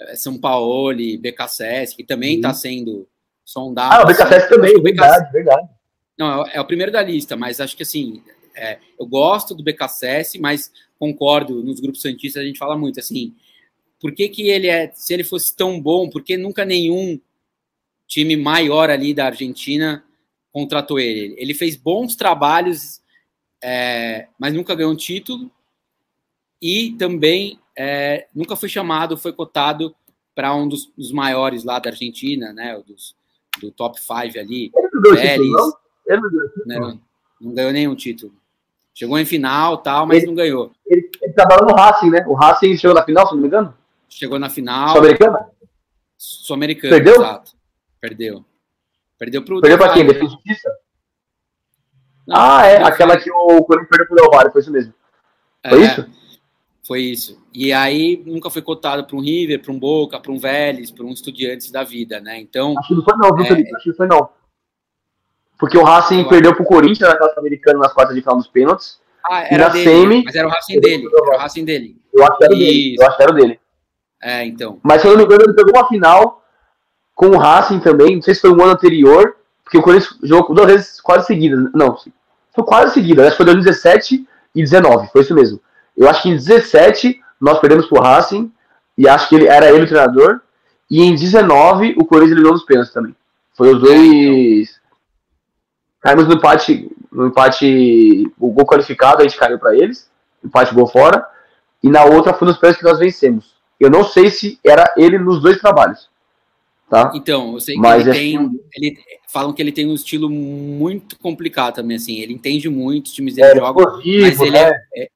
é, 0.00 0.16
São 0.16 0.38
Paulo, 0.38 0.94
BKSS, 1.20 1.94
que 1.94 2.02
também 2.02 2.36
está 2.36 2.54
sendo 2.54 3.06
sondado. 3.44 3.94
Ah, 3.94 4.02
o 4.02 4.06
BKSS 4.06 4.48
também, 4.48 4.74
o 4.74 4.82
verdade, 4.82 5.30
verdade. 5.30 5.68
Não, 6.18 6.44
é, 6.46 6.52
é 6.54 6.60
o 6.60 6.64
primeiro 6.64 6.90
da 6.90 7.02
lista, 7.02 7.36
mas 7.36 7.60
acho 7.60 7.76
que 7.76 7.82
assim, 7.82 8.22
é, 8.56 8.78
eu 8.98 9.06
gosto 9.06 9.54
do 9.54 9.62
BKSS, 9.62 10.40
mas 10.40 10.72
concordo, 10.98 11.62
nos 11.62 11.78
grupos 11.78 12.00
santistas 12.00 12.42
a 12.42 12.46
gente 12.46 12.58
fala 12.58 12.76
muito, 12.76 12.98
assim, 12.98 13.34
por 14.02 14.12
que 14.12 14.28
que 14.28 14.50
ele 14.50 14.66
é, 14.66 14.90
se 14.92 15.14
ele 15.14 15.22
fosse 15.22 15.54
tão 15.54 15.80
bom, 15.80 16.10
por 16.10 16.24
que 16.24 16.36
nunca 16.36 16.64
nenhum 16.64 17.20
time 18.08 18.36
maior 18.36 18.90
ali 18.90 19.14
da 19.14 19.26
Argentina 19.26 20.04
contratou 20.50 20.98
ele? 20.98 21.36
Ele 21.38 21.54
fez 21.54 21.76
bons 21.76 22.16
trabalhos, 22.16 23.00
é, 23.62 24.26
mas 24.36 24.52
nunca 24.52 24.74
ganhou 24.74 24.92
um 24.92 24.96
título, 24.96 25.48
e 26.60 26.96
também 26.98 27.60
é, 27.78 28.26
nunca 28.34 28.56
foi 28.56 28.68
chamado, 28.68 29.16
foi 29.16 29.32
cotado 29.32 29.94
para 30.34 30.52
um 30.52 30.66
dos, 30.66 30.86
dos, 30.98 31.12
maiores 31.12 31.62
lá 31.62 31.78
da 31.78 31.90
Argentina, 31.90 32.52
né, 32.52 32.82
dos, 32.84 33.14
do 33.60 33.70
top 33.70 34.00
5 34.00 34.36
ali. 34.36 34.72
Ele 34.74 34.88
não 34.92 35.00
ganhou 35.00 35.16
Pérez, 35.16 35.38
título, 35.38 35.52
não? 35.52 35.70
Título. 35.70 36.64
Não, 36.66 37.00
não 37.40 37.54
ganhou 37.54 37.72
nenhum 37.72 37.94
título. 37.94 38.34
Chegou 38.92 39.16
em 39.16 39.24
final 39.24 39.78
tal, 39.78 40.06
mas 40.06 40.18
ele, 40.18 40.26
não 40.26 40.34
ganhou. 40.34 40.72
Ele, 40.86 41.08
ele 41.22 41.32
trabalhou 41.32 41.66
no 41.66 41.74
Racing, 41.74 42.10
né? 42.10 42.24
O 42.26 42.34
Racing 42.34 42.76
chegou 42.76 42.94
na 42.94 43.04
final, 43.04 43.28
se 43.28 43.34
não 43.34 43.40
me 43.40 43.46
engano? 43.46 43.74
Chegou 44.12 44.38
na 44.38 44.50
final. 44.50 44.90
Sul-Americana? 44.90 45.50
Sul-Americana, 46.18 46.94
Perdeu? 46.96 47.14
exato. 47.14 47.52
Perdeu. 47.98 48.44
Perdeu 49.18 49.42
pro. 49.42 49.60
Perdeu 49.60 49.78
pra 49.78 49.92
quem? 49.94 50.06
Defesa 50.06 50.30
Justiça? 50.30 50.70
Ah, 52.30 52.66
é. 52.66 52.82
Aquela 52.82 53.18
que 53.18 53.30
o 53.32 53.64
Corinthians 53.64 53.88
perdeu 53.88 54.06
pro 54.06 54.16
Del 54.16 54.30
Valle, 54.30 54.50
foi 54.52 54.60
isso 54.60 54.70
mesmo. 54.70 54.94
Foi 55.66 55.82
é, 55.82 55.86
isso? 55.86 56.06
Foi 56.86 57.00
isso. 57.00 57.42
E 57.54 57.72
aí 57.72 58.22
nunca 58.26 58.50
foi 58.50 58.60
cotado 58.60 59.04
para 59.04 59.16
um 59.16 59.20
River, 59.20 59.62
para 59.62 59.72
um 59.72 59.78
Boca, 59.78 60.20
para 60.20 60.30
um 60.30 60.38
Vélez, 60.38 60.90
para 60.90 61.06
um 61.06 61.10
Estudiantes 61.10 61.70
da 61.70 61.82
vida, 61.82 62.20
né? 62.20 62.38
Então. 62.38 62.78
Acho 62.78 62.88
que 62.88 62.94
não 62.94 63.04
foi 63.04 63.16
não, 63.16 63.34
viu, 63.34 63.44
é... 63.44 63.48
Felipe? 63.48 63.74
Acho 63.74 63.90
que 63.90 63.96
foi 63.96 64.06
não. 64.06 64.28
Porque 65.58 65.78
o 65.78 65.84
Racing 65.84 66.28
perdeu 66.28 66.54
pro 66.54 66.66
Corinthians 66.66 67.08
na 67.08 67.16
Copa 67.16 67.40
Americana 67.40 67.78
nas 67.78 67.94
quartas 67.94 68.14
de 68.14 68.20
final 68.20 68.36
dos 68.36 68.48
pênaltis. 68.48 69.00
Ah, 69.24 69.42
era 69.42 69.68
dele, 69.68 69.84
semi, 69.84 70.24
mas 70.24 70.34
era 70.34 70.48
o 70.48 70.50
Racing 70.50 70.80
dele. 70.80 71.06
Era 71.06 71.36
o 71.36 71.38
Racing 71.38 71.64
dele. 71.64 72.02
Eu 72.12 72.24
acho 72.24 72.36
que 72.36 72.44
era 72.44 72.54
dele. 72.54 72.96
Eu 72.98 73.06
acho 73.06 73.16
que 73.16 73.22
era 73.22 73.32
dele. 73.32 73.60
É, 74.22 74.46
então. 74.46 74.78
Mas 74.82 75.02
se 75.02 75.08
eu 75.08 75.10
não 75.10 75.18
me 75.18 75.24
engano, 75.24 75.42
ele 75.42 75.54
pegou 75.54 75.72
uma 75.74 75.88
final 75.88 76.44
com 77.14 77.26
o 77.26 77.38
Racing 77.38 77.80
também. 77.80 78.16
Não 78.16 78.22
sei 78.22 78.34
se 78.34 78.40
foi 78.40 78.50
um 78.50 78.62
ano 78.62 78.72
anterior, 78.72 79.36
porque 79.64 79.78
o 79.78 79.82
Corinthians 79.82 80.16
jogou 80.22 80.54
duas 80.54 80.68
vezes 80.68 81.00
quase 81.00 81.26
seguidas. 81.26 81.70
Não, 81.74 81.96
foi 82.54 82.64
quase 82.64 82.94
seguida. 82.94 83.22
Acho 83.22 83.32
que 83.32 83.36
foi 83.38 83.46
2017 83.46 84.26
e 84.54 84.62
19. 84.62 85.08
Foi 85.12 85.22
isso 85.22 85.34
mesmo. 85.34 85.60
Eu 85.96 86.08
acho 86.08 86.22
que 86.22 86.28
em 86.28 86.36
17 86.36 87.20
nós 87.40 87.58
perdemos 87.58 87.86
pro 87.86 88.00
Racing, 88.00 88.52
e 88.96 89.08
acho 89.08 89.28
que 89.28 89.34
ele 89.34 89.48
era 89.48 89.70
ele 89.70 89.84
o 89.84 89.88
treinador. 89.88 90.40
E 90.88 91.02
em 91.02 91.14
19 91.14 91.96
o 91.98 92.04
Corinthians 92.04 92.32
eliminou 92.32 92.52
nos 92.52 92.64
pênaltis 92.64 92.92
também. 92.92 93.16
Foi 93.56 93.74
os 93.74 93.80
dois. 93.80 94.80
Caímos 96.00 96.26
no 96.26 96.34
empate, 96.34 96.90
no 97.10 97.26
empate, 97.26 98.32
o 98.38 98.50
gol 98.50 98.66
qualificado, 98.66 99.20
a 99.20 99.22
gente 99.22 99.38
caiu 99.38 99.58
para 99.58 99.74
eles, 99.76 100.10
empate 100.44 100.74
gol 100.74 100.86
fora, 100.86 101.24
e 101.82 101.88
na 101.88 102.04
outra 102.04 102.34
foi 102.34 102.48
nos 102.48 102.56
pênaltis 102.56 102.80
que 102.80 102.88
nós 102.88 102.98
vencemos. 102.98 103.51
Eu 103.82 103.90
não 103.90 104.04
sei 104.04 104.30
se 104.30 104.60
era 104.62 104.94
ele 104.96 105.18
nos 105.18 105.42
dois 105.42 105.58
trabalhos. 105.58 106.08
Tá? 106.88 107.10
Então, 107.16 107.54
eu 107.54 107.60
sei 107.60 107.74
que 107.74 107.80
Mas 107.80 108.06
ele 108.06 108.10
é 108.10 108.12
tem. 108.12 108.48
Que... 108.48 108.60
Ele, 108.76 108.98
falam 109.26 109.52
que 109.52 109.60
ele 109.60 109.72
tem 109.72 109.88
um 109.88 109.94
estilo 109.94 110.30
muito 110.30 111.18
complicado 111.18 111.74
também, 111.74 111.96
assim. 111.96 112.20
Ele 112.20 112.32
entende 112.32 112.68
muito, 112.68 113.06
os 113.06 113.12
times 113.12 113.34
dele 113.34 113.48
é, 113.48 113.56
jogam, 113.56 113.96
mas 113.96 114.40
ele 114.40 114.56
é, 114.56 114.70
né? 114.70 114.84
é, 114.94 115.10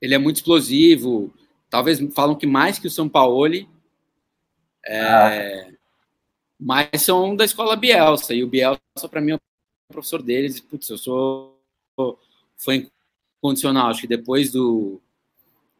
ele 0.00 0.14
é 0.14 0.18
muito 0.18 0.36
explosivo. 0.36 1.34
Talvez 1.68 1.98
falam 2.14 2.36
que 2.36 2.46
mais 2.46 2.78
que 2.78 2.86
o 2.86 2.90
São 2.90 3.08
Paulo. 3.08 3.52
É, 4.86 5.00
ah. 5.00 5.72
Mas 6.60 7.02
são 7.02 7.34
da 7.34 7.44
escola 7.44 7.74
Bielsa. 7.74 8.32
E 8.32 8.44
o 8.44 8.48
Bielsa, 8.48 8.80
para 9.10 9.20
mim, 9.20 9.32
é 9.32 9.34
o 9.34 9.40
professor 9.92 10.22
deles. 10.22 10.60
Putz, 10.60 10.88
eu 10.88 10.98
sou 10.98 11.58
fã 12.56 12.86
incondicional. 13.42 13.88
Acho 13.88 14.02
que 14.02 14.06
depois 14.06 14.52
do, 14.52 15.00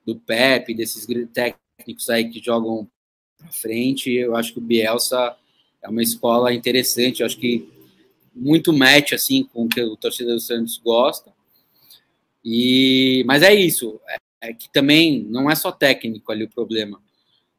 do 0.04 0.16
Pepe, 0.16 0.74
desses 0.74 1.06
técnicos 1.32 1.67
aí 2.10 2.28
que 2.28 2.40
jogam 2.40 2.88
para 3.36 3.52
frente, 3.52 4.10
eu 4.10 4.36
acho 4.36 4.52
que 4.52 4.58
o 4.58 4.62
Bielsa 4.62 5.36
é 5.82 5.88
uma 5.88 6.02
escola 6.02 6.52
interessante. 6.52 7.20
Eu 7.20 7.26
acho 7.26 7.38
que 7.38 7.68
muito 8.34 8.72
match 8.72 9.12
assim 9.12 9.44
com 9.44 9.64
o 9.64 9.68
que 9.68 9.80
o 9.80 9.96
torcedor 9.96 10.34
do 10.34 10.40
Santos 10.40 10.78
gosta. 10.78 11.32
E, 12.44 13.24
mas 13.26 13.42
é 13.42 13.54
isso, 13.54 14.00
é, 14.08 14.48
é 14.48 14.52
que 14.54 14.70
também 14.72 15.22
não 15.24 15.50
é 15.50 15.54
só 15.54 15.70
técnico 15.70 16.30
ali 16.32 16.44
o 16.44 16.50
problema. 16.50 16.98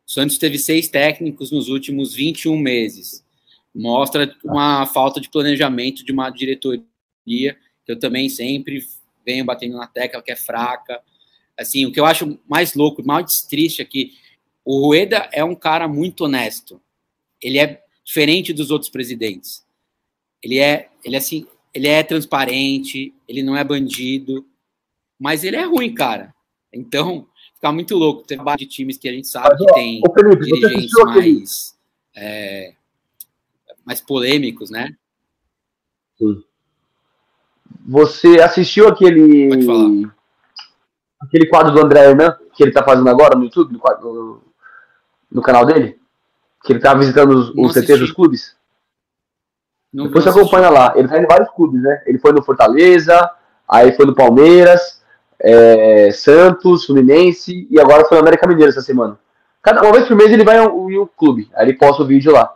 O 0.08 0.12
Santos 0.12 0.38
teve 0.38 0.58
seis 0.58 0.88
técnicos 0.88 1.51
nos 1.51 1.69
últimos 1.69 2.13
21 2.13 2.58
meses. 2.58 3.23
Mostra 3.73 4.36
uma 4.43 4.86
falta 4.88 5.21
de 5.21 5.29
planejamento 5.29 6.03
de 6.03 6.12
uma 6.12 6.29
diretoria 6.29 6.84
que 7.86 7.91
eu 7.91 7.99
também 7.99 8.27
sempre 8.29 8.84
venho 9.25 9.45
batendo 9.45 9.77
na 9.77 9.88
tecla 9.88 10.21
que 10.21 10.32
é 10.32 10.36
fraca. 10.36 11.01
Assim, 11.60 11.86
o 11.86 11.91
que 11.91 12.00
eu 12.00 12.06
acho 12.06 12.39
mais 12.48 12.74
louco, 12.74 13.06
mais 13.06 13.41
triste 13.41 13.82
é 13.82 13.86
que 13.86 14.13
o 14.63 14.88
Rueda 14.88 15.30
é 15.34 15.43
um 15.43 15.56
cara 15.56 15.88
muito 15.88 16.26
honesto. 16.26 16.82
Ele 17.41 17.60
é 17.60 17.84
diferente 18.04 18.54
dos 18.54 18.72
outros 18.72 18.89
presidentes. 18.89 19.65
Ele 20.41 20.58
é, 20.58 20.89
ele 21.04 21.15
é 21.15 21.17
assim, 21.17 21.45
ele 21.74 21.88
é 21.88 22.02
transparente, 22.02 23.13
ele 23.28 23.43
não 23.43 23.58
é 23.58 23.63
bandido, 23.63 24.45
mas 25.19 25.43
ele 25.43 25.58
é 25.58 25.63
ruim, 25.63 25.93
cara. 25.93 26.34
Então, 26.72 27.28
fica 27.56 27.72
muito 27.72 27.95
louco 27.95 28.24
ter 28.24 28.39
de 28.58 28.65
times 28.65 28.98
que 28.98 29.10
a 29.10 29.12
gente 29.12 29.28
sabe 29.28 29.50
mas, 29.50 29.60
que 29.60 29.74
tem 29.74 30.02
Felipe, 30.13 30.45
dirigentes 30.45 30.91
mais, 31.04 31.78
é, 32.15 32.74
mais 33.86 34.00
polêmicos, 34.00 34.69
né? 34.69 34.95
Sim. 36.17 36.41
Você 37.86 38.39
assistiu 38.39 38.88
aquele. 38.88 39.50
Aquele 41.21 41.47
quadro 41.47 41.73
do 41.73 41.82
André 41.82 42.05
Hernan, 42.05 42.38
que 42.53 42.63
ele 42.63 42.71
tá 42.71 42.84
fazendo 42.84 43.10
agora 43.10 43.38
no 43.38 43.43
YouTube, 43.43 43.73
no, 43.73 43.79
no, 44.01 44.41
no 45.32 45.41
canal 45.41 45.65
dele? 45.65 45.99
Que 46.63 46.73
ele 46.73 46.79
tá 46.79 46.93
visitando 46.93 47.32
os, 47.32 47.49
os 47.55 47.73
CTs 47.73 47.99
dos 47.99 48.12
clubes? 48.12 48.55
Não 49.93 50.05
Depois 50.05 50.23
você 50.23 50.29
acompanha 50.29 50.69
lá. 50.69 50.93
Ele 50.95 51.08
tá 51.08 51.17
em 51.17 51.25
vários 51.25 51.49
clubes, 51.51 51.82
né? 51.82 52.03
Ele 52.05 52.19
foi 52.19 52.32
no 52.32 52.43
Fortaleza, 52.43 53.29
aí 53.67 53.91
foi 53.93 54.05
no 54.05 54.15
Palmeiras, 54.15 55.01
é, 55.39 56.12
Santos, 56.12 56.86
Fluminense 56.86 57.67
e 57.69 57.79
agora 57.79 58.05
foi 58.05 58.17
no 58.17 58.21
América 58.21 58.47
Mineiro 58.47 58.69
essa 58.69 58.82
semana. 58.82 59.17
Cada 59.62 59.82
uma 59.82 59.91
vez 59.91 60.08
por 60.08 60.15
mês 60.15 60.32
ele 60.32 60.43
vai 60.43 60.58
em 60.58 60.99
um 60.99 61.08
clube, 61.17 61.49
aí 61.53 61.65
ele 61.65 61.77
posta 61.77 62.03
o 62.03 62.05
vídeo 62.05 62.32
lá. 62.32 62.53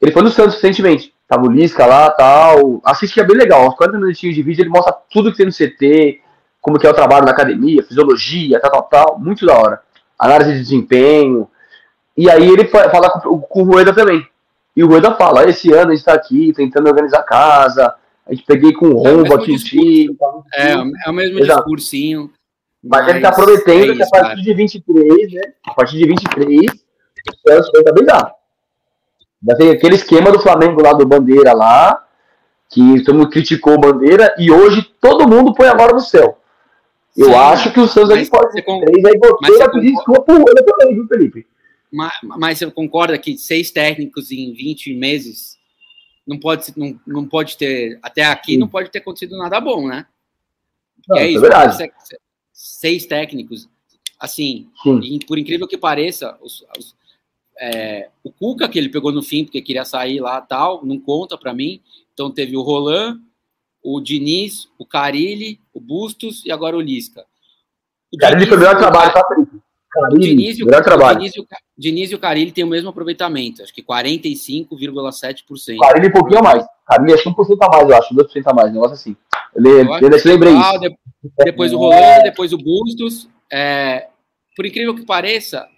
Ele 0.00 0.12
foi 0.12 0.22
no 0.22 0.30
Santos 0.30 0.54
recentemente, 0.56 1.14
tava 1.28 1.46
o 1.46 1.50
Lisca 1.50 1.86
lá 1.86 2.10
tal. 2.10 2.80
Assiste 2.84 3.14
que 3.14 3.20
é 3.20 3.24
bem 3.24 3.36
legal, 3.36 3.68
uns 3.68 3.74
40 3.74 3.98
minutinhos 3.98 4.34
de 4.34 4.42
vídeo 4.42 4.62
ele 4.62 4.70
mostra 4.70 4.92
tudo 5.10 5.30
que 5.30 5.36
tem 5.36 5.46
no 5.46 5.52
CT, 5.52 6.20
como 6.64 6.78
que 6.78 6.86
é 6.86 6.90
o 6.90 6.94
trabalho 6.94 7.26
na 7.26 7.32
academia, 7.32 7.82
fisiologia, 7.82 8.58
tal, 8.58 8.70
tal, 8.70 8.82
tal, 8.84 9.18
muito 9.18 9.44
da 9.44 9.54
hora. 9.54 9.82
Análise 10.18 10.54
de 10.54 10.60
desempenho. 10.60 11.46
E 12.16 12.30
aí 12.30 12.48
ele 12.48 12.64
fala 12.64 13.10
com, 13.10 13.38
com 13.38 13.60
o 13.60 13.64
Rueda 13.64 13.92
também. 13.92 14.26
E 14.74 14.82
o 14.82 14.86
Rueda 14.86 15.14
fala, 15.14 15.46
esse 15.46 15.70
ano 15.74 15.92
a 15.92 15.94
gente 15.94 16.06
tá 16.06 16.14
aqui 16.14 16.54
tentando 16.56 16.88
organizar 16.88 17.18
a 17.18 17.22
casa, 17.22 17.94
a 18.26 18.32
gente 18.32 18.46
peguei 18.46 18.72
com 18.72 18.86
o 18.86 18.96
rombo 18.96 19.34
é 19.34 19.36
aqui 19.36 19.52
o 19.52 19.58
time. 19.58 20.16
É, 20.54 20.72
é 21.06 21.10
o 21.10 21.12
mesmo 21.12 21.38
Exato. 21.38 21.64
discursinho. 21.64 22.30
Mas, 22.82 23.02
mas 23.02 23.08
ele 23.10 23.20
tá 23.20 23.30
prometendo 23.30 23.70
é 23.70 23.86
isso, 23.88 23.96
que 23.96 24.02
a 24.02 24.08
partir 24.08 24.28
cara. 24.28 24.42
de 24.42 24.54
23, 24.54 25.32
né? 25.32 25.42
A 25.66 25.74
partir 25.74 25.98
de 25.98 26.06
23, 26.06 26.72
o 26.72 27.50
Santos 27.50 27.70
vai 27.84 27.92
brigar. 27.92 28.32
Vai 29.42 29.56
ter 29.56 29.70
aquele 29.70 29.96
esquema 29.96 30.32
do 30.32 30.40
Flamengo 30.40 30.82
lá 30.82 30.94
do 30.94 31.06
Bandeira 31.06 31.52
lá, 31.52 32.06
que 32.70 33.04
todo 33.04 33.16
mundo 33.16 33.28
criticou 33.28 33.74
o 33.74 33.80
Bandeira, 33.80 34.34
e 34.38 34.50
hoje 34.50 34.82
todo 34.98 35.28
mundo 35.28 35.52
põe 35.52 35.68
agora 35.68 35.92
no 35.92 36.00
céu. 36.00 36.38
Eu 37.16 37.26
Sim, 37.26 37.34
acho 37.34 37.72
que 37.72 37.80
o 37.80 37.86
Santos 37.86 38.10
aí 38.10 38.28
pode 38.28 38.52
ser 38.52 38.62
com... 38.62 38.80
três, 38.80 39.04
aí 39.04 39.18
você 39.18 39.58
vai 39.58 39.70
pedir 39.70 39.92
desculpa 39.92 40.32
Olho 40.32 40.64
também, 40.66 40.94
viu, 40.94 41.06
Felipe? 41.06 41.46
Mas, 41.92 42.12
mas 42.22 42.58
você 42.58 42.70
concorda 42.70 43.16
que 43.16 43.38
seis 43.38 43.70
técnicos 43.70 44.32
em 44.32 44.52
20 44.52 44.94
meses 44.94 45.56
não 46.26 46.38
pode, 46.38 46.72
não, 46.76 46.98
não 47.06 47.26
pode 47.26 47.56
ter, 47.56 47.98
até 48.02 48.24
aqui 48.24 48.54
Sim. 48.54 48.58
não 48.58 48.68
pode 48.68 48.90
ter 48.90 48.98
acontecido 48.98 49.36
nada 49.36 49.60
bom, 49.60 49.86
né? 49.86 50.06
Não, 51.08 51.16
é, 51.16 51.24
é 51.24 51.30
isso, 51.30 51.46
é 51.46 51.90
seis 52.52 53.06
técnicos, 53.06 53.68
assim, 54.18 54.68
e, 55.02 55.24
por 55.24 55.38
incrível 55.38 55.68
que 55.68 55.76
pareça, 55.76 56.36
os, 56.40 56.64
os, 56.76 56.96
é, 57.60 58.08
o 58.22 58.32
Cuca 58.32 58.68
que 58.68 58.78
ele 58.78 58.88
pegou 58.88 59.12
no 59.12 59.22
fim 59.22 59.44
porque 59.44 59.62
queria 59.62 59.84
sair 59.84 60.20
lá 60.20 60.40
tal, 60.40 60.84
não 60.84 60.98
conta 60.98 61.38
para 61.38 61.54
mim. 61.54 61.80
Então 62.12 62.30
teve 62.30 62.56
o 62.56 62.62
Roland, 62.62 63.20
o 63.84 64.00
Diniz, 64.00 64.68
o 64.78 64.86
Carilli, 64.86 65.60
o 65.74 65.78
Bustos 65.78 66.42
e 66.46 66.50
agora 66.50 66.74
o 66.74 66.80
Lisca. 66.80 67.24
O 68.12 68.16
Carilli 68.16 68.46
foi 68.46 68.56
o 68.56 68.60
melhor 68.60 68.78
trabalho, 68.78 69.12
tá, 69.12 69.22
Felipe? 69.28 69.60
Carilli, 69.92 70.16
o 70.16 70.18
Diniz, 70.18 70.58
melhor 70.58 70.80
o, 70.80 70.84
trabalho. 70.84 71.18
O 71.18 71.20
Diniz, 71.20 71.36
o 71.36 71.46
Diniz 71.76 72.10
e 72.10 72.14
o 72.14 72.18
Carilli 72.18 72.50
têm 72.50 72.64
o 72.64 72.68
mesmo 72.68 72.88
aproveitamento, 72.88 73.62
acho 73.62 73.74
que 73.74 73.82
45,7%. 73.82 75.78
Carilli 75.78 76.08
um 76.08 76.12
pouquinho 76.12 76.40
a 76.40 76.42
mais. 76.42 76.64
Carilli 76.86 77.22
que 77.22 77.28
1% 77.28 77.56
a 77.60 77.68
mais, 77.68 77.88
eu 77.90 77.96
acho, 77.96 78.14
2% 78.14 78.42
a 78.46 78.54
mais, 78.54 78.70
um 78.70 78.74
negócio 78.74 78.94
assim. 78.94 79.16
Ele 79.54 79.84
lembrei 80.24 80.54
isso. 80.54 80.96
Depois 81.44 81.72
o 81.72 81.78
Rolando, 81.78 82.24
depois 82.24 82.52
o 82.52 82.58
Bustos. 82.58 83.28
É, 83.52 84.08
por 84.56 84.64
incrível 84.64 84.94
que 84.94 85.04
pareça, 85.04 85.68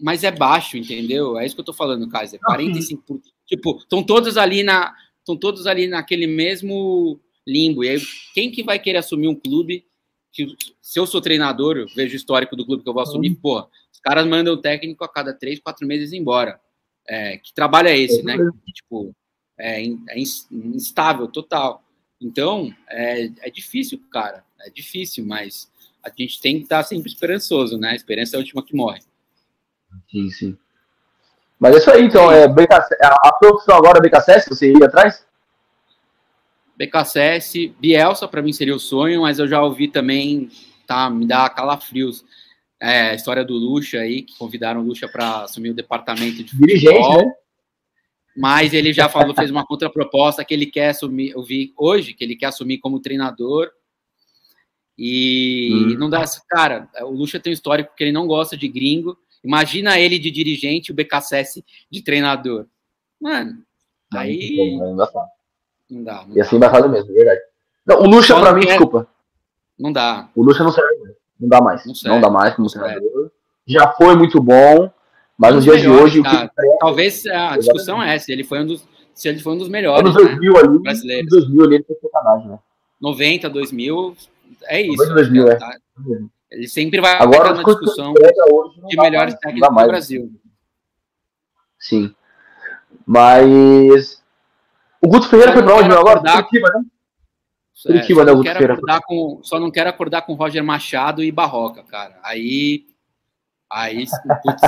mas 0.00 0.22
é 0.22 0.30
baixo, 0.30 0.76
entendeu? 0.76 1.38
É 1.38 1.46
isso 1.46 1.54
que 1.54 1.60
eu 1.60 1.64
tô 1.64 1.72
falando, 1.72 2.08
Kaiser. 2.08 2.38
45%. 2.40 3.20
Tipo, 3.46 3.78
estão 3.78 4.02
todos 4.02 4.36
ali 4.36 4.62
na. 4.62 4.92
Estão 5.18 5.36
todos 5.36 5.66
ali 5.66 5.86
naquele 5.86 6.26
mesmo 6.26 7.18
limbo. 7.46 7.84
E 7.84 7.90
aí, 7.90 8.02
quem 8.32 8.50
que 8.50 8.62
vai 8.62 8.78
querer 8.78 8.98
assumir 8.98 9.28
um 9.28 9.34
clube 9.34 9.84
que, 10.32 10.56
se 10.82 10.98
eu 10.98 11.06
sou 11.06 11.20
treinador, 11.20 11.76
eu 11.76 11.86
vejo 11.94 12.14
o 12.14 12.16
histórico 12.16 12.56
do 12.56 12.66
clube 12.66 12.82
que 12.82 12.88
eu 12.88 12.94
vou 12.94 13.02
assumir, 13.02 13.30
uhum. 13.30 13.36
pô, 13.36 13.60
os 13.92 14.00
caras 14.00 14.26
mandam 14.26 14.54
o 14.54 14.60
técnico 14.60 15.04
a 15.04 15.08
cada 15.08 15.32
três, 15.32 15.60
quatro 15.60 15.86
meses 15.86 16.12
embora. 16.12 16.60
É, 17.08 17.38
que 17.38 17.54
trabalho 17.54 17.88
é 17.88 17.98
esse, 17.98 18.22
né? 18.22 18.36
Que, 18.36 18.72
tipo, 18.72 19.14
é, 19.58 19.84
é 19.84 20.18
instável, 20.50 21.28
total. 21.28 21.84
Então, 22.20 22.74
é, 22.88 23.30
é 23.40 23.50
difícil, 23.50 24.00
cara. 24.10 24.44
É 24.60 24.70
difícil, 24.70 25.24
mas 25.24 25.70
a 26.02 26.08
gente 26.08 26.40
tem 26.40 26.56
que 26.56 26.64
estar 26.64 26.82
sempre 26.82 27.10
esperançoso, 27.10 27.78
né? 27.78 27.90
A 27.90 27.94
esperança 27.94 28.36
é 28.36 28.38
a 28.38 28.40
última 28.40 28.64
que 28.64 28.74
morre. 28.74 29.00
Sim, 30.10 30.30
sim. 30.30 30.58
Mas 31.58 31.74
é 31.74 31.78
isso 31.78 31.90
aí, 31.90 32.02
então. 32.02 32.30
É, 32.32 32.48
BKC, 32.48 32.96
a, 33.02 33.28
a 33.28 33.32
profissão 33.32 33.76
agora 33.76 33.98
é 33.98 34.02
BKSS, 34.02 34.48
você 34.48 34.72
ia 34.72 34.86
atrás? 34.86 35.24
BKSS, 36.76 37.74
Bielsa 37.78 38.26
para 38.26 38.42
mim 38.42 38.52
seria 38.52 38.74
o 38.74 38.80
sonho, 38.80 39.22
mas 39.22 39.38
eu 39.38 39.46
já 39.46 39.62
ouvi 39.62 39.88
também, 39.88 40.48
tá, 40.86 41.08
me 41.08 41.26
dá 41.26 41.48
calafrios. 41.48 42.24
É, 42.80 43.10
a 43.10 43.14
história 43.14 43.44
do 43.44 43.54
Lucha 43.54 43.98
aí, 43.98 44.22
que 44.22 44.36
convidaram 44.36 44.80
o 44.80 44.84
Lucha 44.84 45.08
para 45.08 45.44
assumir 45.44 45.70
o 45.70 45.74
departamento 45.74 46.42
de 46.42 46.50
futebol. 46.50 46.66
Dirigente, 46.66 47.24
né? 47.24 47.32
Mas 48.36 48.74
ele 48.74 48.92
já 48.92 49.08
falou, 49.08 49.34
fez 49.34 49.50
uma 49.50 49.64
contraproposta 49.64 50.44
que 50.44 50.52
ele 50.52 50.66
quer 50.66 50.88
assumir, 50.88 51.30
eu 51.30 51.42
vi 51.42 51.72
hoje, 51.76 52.14
que 52.14 52.24
ele 52.24 52.34
quer 52.34 52.46
assumir 52.46 52.78
como 52.78 53.00
treinador. 53.00 53.70
E 54.98 55.70
hum. 55.72 55.98
não 55.98 56.10
dá. 56.10 56.24
Cara, 56.48 56.88
o 57.02 57.10
Lucha 57.10 57.40
tem 57.40 57.52
um 57.52 57.54
histórico 57.54 57.94
que 57.96 58.02
ele 58.02 58.12
não 58.12 58.26
gosta 58.26 58.56
de 58.56 58.68
gringo. 58.68 59.16
Imagina 59.42 59.98
ele 59.98 60.18
de 60.18 60.30
dirigente 60.30 60.90
e 60.90 60.92
o 60.92 60.94
BKSS 60.94 61.64
de 61.90 62.02
treinador. 62.02 62.66
Mano, 63.20 63.62
aí. 64.12 64.76
Não 64.78 64.96
dá. 64.96 65.10
Não 65.90 66.02
dá. 66.02 66.24
Não 66.26 66.36
Ia 66.36 66.44
ser 66.44 66.56
embaçado 66.56 66.88
mesmo, 66.88 67.10
é 67.10 67.14
verdade. 67.14 67.40
Não, 67.86 68.00
o 68.00 68.06
Lucha, 68.06 68.38
pra 68.38 68.52
mim, 68.52 68.62
quer... 68.62 68.68
desculpa. 68.68 69.06
Não 69.78 69.92
dá. 69.92 70.28
O 70.34 70.42
Lucha 70.42 70.64
não 70.64 70.72
serve. 70.72 71.14
Não 71.38 71.48
dá 71.48 71.60
mais. 71.60 71.84
Não, 71.84 71.94
não 72.14 72.20
dá 72.20 72.30
mais 72.30 72.54
como 72.54 72.70
treinador. 72.70 73.30
Já 73.66 73.92
foi 73.92 74.14
muito 74.14 74.40
bom, 74.40 74.90
mas 75.36 75.54
nos 75.54 75.64
dias 75.64 75.80
de 75.80 75.88
hoje. 75.88 76.22
Tá. 76.22 76.48
Que... 76.48 76.78
Talvez 76.78 77.26
a 77.26 77.56
discussão 77.58 78.02
é 78.02 78.14
essa. 78.14 78.32
Ele 78.32 78.44
foi 78.44 78.60
um 78.60 78.66
dos, 78.66 78.86
se 79.12 79.28
ele 79.28 79.40
foi 79.40 79.54
um 79.54 79.58
dos 79.58 79.68
melhores. 79.68 80.00
Anos 80.00 80.14
2000 80.14 80.52
né? 80.52 80.60
ali. 80.60 80.78
Brasileiros. 80.78 81.30
2000 81.30 81.64
ali 81.64 81.74
ele 81.76 81.84
foi 81.84 81.96
sacanagem, 81.96 82.48
né? 82.48 82.58
90, 83.00 83.50
2000. 83.50 84.16
É 84.64 84.80
isso. 84.80 85.14
2000, 85.14 85.48
é. 85.48 85.56
Tá? 85.56 85.76
Ele 86.50 86.68
sempre 86.68 87.00
vai 87.00 87.16
Agora, 87.16 87.52
na 87.52 87.62
discussão 87.62 88.14
de 88.14 88.96
melhores 88.96 89.34
técnicos 89.34 89.68
do 89.68 89.86
Brasil. 89.86 90.32
Sim. 91.78 92.14
Mas 93.04 94.22
o 95.04 95.08
Guto 95.08 95.28
Ferreira 95.28 95.52
foi 95.52 95.62
pra 95.62 95.76
onde 95.76 95.92
agora? 95.92 96.20
Curitiba, 96.20 96.68
né? 96.74 96.84
É, 97.84 97.86
Curitiba, 97.86 98.24
né, 98.24 98.32
o 98.32 98.36
Guto 98.36 98.50
Ferreira. 98.50 98.78
Com, 99.06 99.40
só 99.42 99.60
não 99.60 99.70
quero 99.70 99.90
acordar 99.90 100.22
com 100.22 100.32
Roger 100.32 100.64
Machado 100.64 101.22
e 101.22 101.30
Barroca, 101.30 101.82
cara. 101.82 102.18
Aí. 102.22 102.86
Aí, 103.70 104.06
putz, 104.42 104.62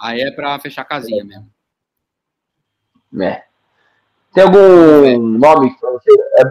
aí 0.00 0.20
é 0.20 0.30
pra 0.30 0.58
fechar 0.58 0.82
a 0.82 0.86
casinha 0.86 1.24
mesmo. 1.24 1.46
É. 3.20 3.42
Tem 4.32 4.44
algum 4.44 5.04
é. 5.04 5.18
nome 5.18 5.76
pra 5.78 5.90
você? 5.90 6.10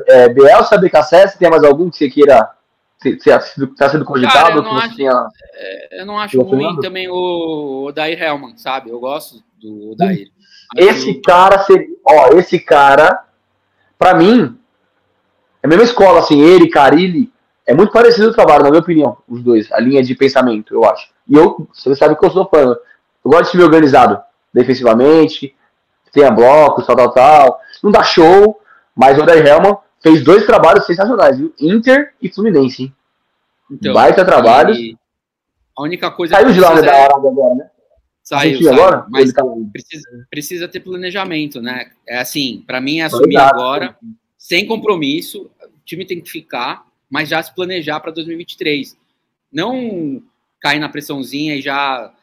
É, 0.10 0.24
é 0.24 0.30
Bielsa, 0.30 0.78
BKSS? 0.78 1.40
Tem 1.40 1.50
mais 1.50 1.64
algum 1.64 1.90
que 1.90 1.98
você 1.98 2.10
queira 2.10 2.52
está 3.04 3.90
sendo 3.90 4.06
cogitado? 4.06 4.38
Cara, 4.38 4.56
eu, 4.56 4.62
não 4.62 4.78
acho, 4.78 4.96
tinha... 4.96 5.28
É, 5.56 6.02
eu 6.02 6.06
não 6.06 6.20
acho 6.20 6.40
ruim 6.44 6.80
também 6.80 7.10
o 7.10 7.86
Odair 7.88 8.22
Helman, 8.22 8.56
sabe? 8.58 8.92
Eu 8.92 9.00
gosto 9.00 9.42
do 9.60 9.94
Odair. 9.94 10.30
Esse 10.76 11.16
cara 11.22 11.60
seria. 11.64 11.88
Ó, 12.06 12.28
esse 12.38 12.60
cara 12.60 13.26
para 14.02 14.16
mim, 14.16 14.58
é 15.62 15.68
a 15.68 15.70
mesma 15.70 15.84
escola, 15.84 16.22
assim, 16.22 16.42
ele, 16.42 16.68
Carilli, 16.68 17.32
é 17.68 17.72
muito 17.72 17.94
parecido 17.94 18.30
o 18.30 18.34
trabalho, 18.34 18.64
na 18.64 18.72
minha 18.72 18.82
opinião, 18.82 19.16
os 19.30 19.44
dois, 19.44 19.72
a 19.72 19.80
linha 19.80 20.02
de 20.02 20.16
pensamento, 20.16 20.74
eu 20.74 20.84
acho. 20.84 21.12
E 21.30 21.36
eu, 21.36 21.68
você 21.72 21.96
sabe 21.96 22.16
que 22.16 22.26
eu 22.26 22.32
sou 22.32 22.50
fã, 22.50 22.62
eu 22.64 22.78
gosto 23.24 23.44
de 23.44 23.52
time 23.52 23.64
organizado, 23.64 24.20
defensivamente, 24.52 25.56
tenha 26.12 26.32
blocos, 26.32 26.84
tal, 26.88 26.96
tal, 26.96 27.12
tal. 27.12 27.62
Não 27.84 27.92
dá 27.92 28.02
show, 28.02 28.60
mas 28.96 29.20
o 29.20 29.22
Odair 29.22 29.46
Helman 29.46 29.78
fez 30.02 30.24
dois 30.24 30.48
trabalhos 30.48 30.88
sensacionais, 30.88 31.38
viu? 31.38 31.54
Inter 31.60 32.16
e 32.20 32.28
Fluminense, 32.28 32.82
hein? 32.82 32.96
Então, 33.70 33.94
Baita 33.94 34.26
trabalho. 34.26 34.74
A 35.78 35.84
única 35.84 36.10
coisa 36.10 36.38
Saiu 36.38 36.52
de 36.52 36.60
lá 36.60 36.74
né, 36.74 36.82
da 36.82 36.92
hora 36.92 37.16
agora, 37.18 37.54
né? 37.54 37.70
Saiu, 38.24 38.62
saiu 38.62 38.74
agora? 38.74 39.06
mas 39.10 39.34
tá... 39.34 39.44
precisa, 39.72 40.28
precisa 40.30 40.68
ter 40.68 40.80
planejamento, 40.80 41.62
né? 41.62 41.92
É 42.08 42.20
assim, 42.20 42.64
para 42.66 42.80
mim 42.80 43.00
é 43.00 43.04
assumir 43.04 43.38
agora, 43.38 43.98
sem 44.38 44.66
compromisso, 44.66 45.50
o 45.62 45.86
time 45.86 46.06
tem 46.06 46.22
que 46.22 46.30
ficar, 46.30 46.86
mas 47.10 47.30
já 47.30 47.42
se 47.42 47.54
planejar 47.54 48.00
para 48.00 48.12
2023. 48.12 48.96
Não 49.52 50.22
cair 50.60 50.80
na 50.80 50.88
pressãozinha 50.88 51.56
e 51.56 51.62
já 51.62 52.14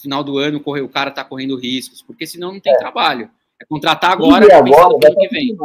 final 0.00 0.24
do 0.24 0.38
ano 0.38 0.60
correr, 0.60 0.80
o 0.80 0.88
cara 0.88 1.10
tá 1.10 1.22
correndo 1.22 1.56
riscos, 1.56 2.02
porque 2.02 2.26
senão 2.26 2.52
não 2.52 2.60
tem 2.60 2.72
é. 2.72 2.78
trabalho. 2.78 3.30
É 3.60 3.64
contratar 3.64 4.10
agora, 4.12 4.44
e 4.44 4.52
agora 4.52 4.98
vai 5.00 5.14
que 5.14 5.28
vem. 5.28 5.56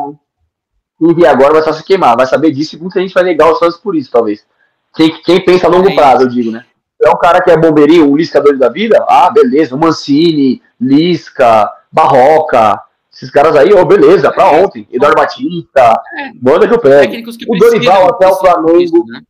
E 1.17 1.25
agora 1.25 1.53
vai 1.53 1.63
só 1.63 1.73
se 1.73 1.83
queimar, 1.83 2.15
vai 2.15 2.27
saber 2.27 2.51
disso 2.51 2.75
e 2.75 2.79
muita 2.79 2.99
gente 2.99 3.13
vai 3.13 3.23
negar 3.23 3.51
os 3.51 3.57
fãs 3.57 3.77
por 3.77 3.95
isso, 3.95 4.11
talvez. 4.11 4.45
Quem, 4.95 5.21
quem 5.23 5.43
pensa 5.43 5.67
a 5.67 5.69
longo 5.69 5.93
prazo, 5.95 6.23
eu 6.23 6.29
digo, 6.29 6.51
né? 6.51 6.65
É 7.03 7.09
um 7.09 7.17
cara 7.17 7.41
que 7.41 7.51
é 7.51 7.57
bombeirinho, 7.57 8.09
um 8.09 8.15
Lisca 8.15 8.41
doido 8.41 8.59
da 8.59 8.69
vida, 8.69 9.03
ah, 9.07 9.29
beleza, 9.29 9.75
o 9.75 9.79
Mancini, 9.79 10.61
Lisca, 10.79 11.71
Barroca, 11.91 12.81
esses 13.17 13.31
caras 13.31 13.55
aí, 13.55 13.73
ó, 13.73 13.81
oh, 13.81 13.85
beleza, 13.85 14.31
pra 14.31 14.53
é. 14.53 14.63
ontem. 14.63 14.87
Eduardo 14.91 15.19
Batista, 15.19 16.03
é. 16.19 16.31
manda 16.39 16.67
que 16.67 16.73
eu 16.75 16.79
pego. 16.79 17.31
O 17.47 17.57
Dorival 17.57 18.09
até 18.09 18.27
o 18.27 18.35
Flamengo. 18.35 18.79
Disso, 18.79 19.05
né? 19.07 19.21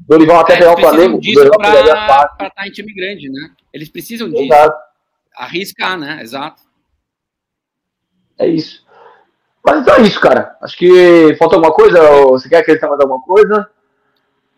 Dorival 0.00 0.40
até 0.40 0.60
é, 0.60 0.68
o 0.68 0.76
Flamengo. 0.76 1.20
Disso 1.20 1.48
pra, 1.48 1.58
pra 1.58 2.48
estar 2.48 2.50
tá 2.50 2.66
em 2.66 2.72
time 2.72 2.92
grande, 2.92 3.30
né? 3.30 3.50
Eles 3.72 3.88
precisam 3.88 4.28
disso. 4.28 4.42
Exato. 4.42 4.76
Arriscar, 5.36 5.96
né? 5.96 6.20
Exato. 6.20 6.60
É 8.36 8.48
isso. 8.48 8.84
Mas 9.64 9.82
então 9.82 9.94
é 9.94 10.00
isso, 10.00 10.20
cara. 10.20 10.56
Acho 10.60 10.76
que 10.76 11.36
falta 11.38 11.54
alguma 11.54 11.72
coisa. 11.72 12.00
Você 12.30 12.48
quer 12.48 12.58
acrescentar 12.58 12.88
mais 12.88 13.00
alguma 13.00 13.22
coisa? 13.22 13.70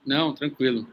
Não, 0.07 0.33
tranquilo. 0.33 0.87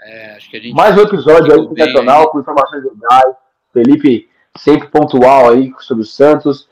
É, 0.00 0.38
Mais 0.74 0.96
um 0.96 1.02
episódio 1.02 1.52
aí 1.52 1.68
sensacional, 1.68 2.30
com 2.30 2.40
informações 2.40 2.84
legais. 2.84 3.34
Felipe 3.72 4.28
sempre 4.56 4.88
pontual 4.88 5.50
aí 5.50 5.72
sobre 5.80 6.02
o 6.02 6.06
Santos. 6.06 6.68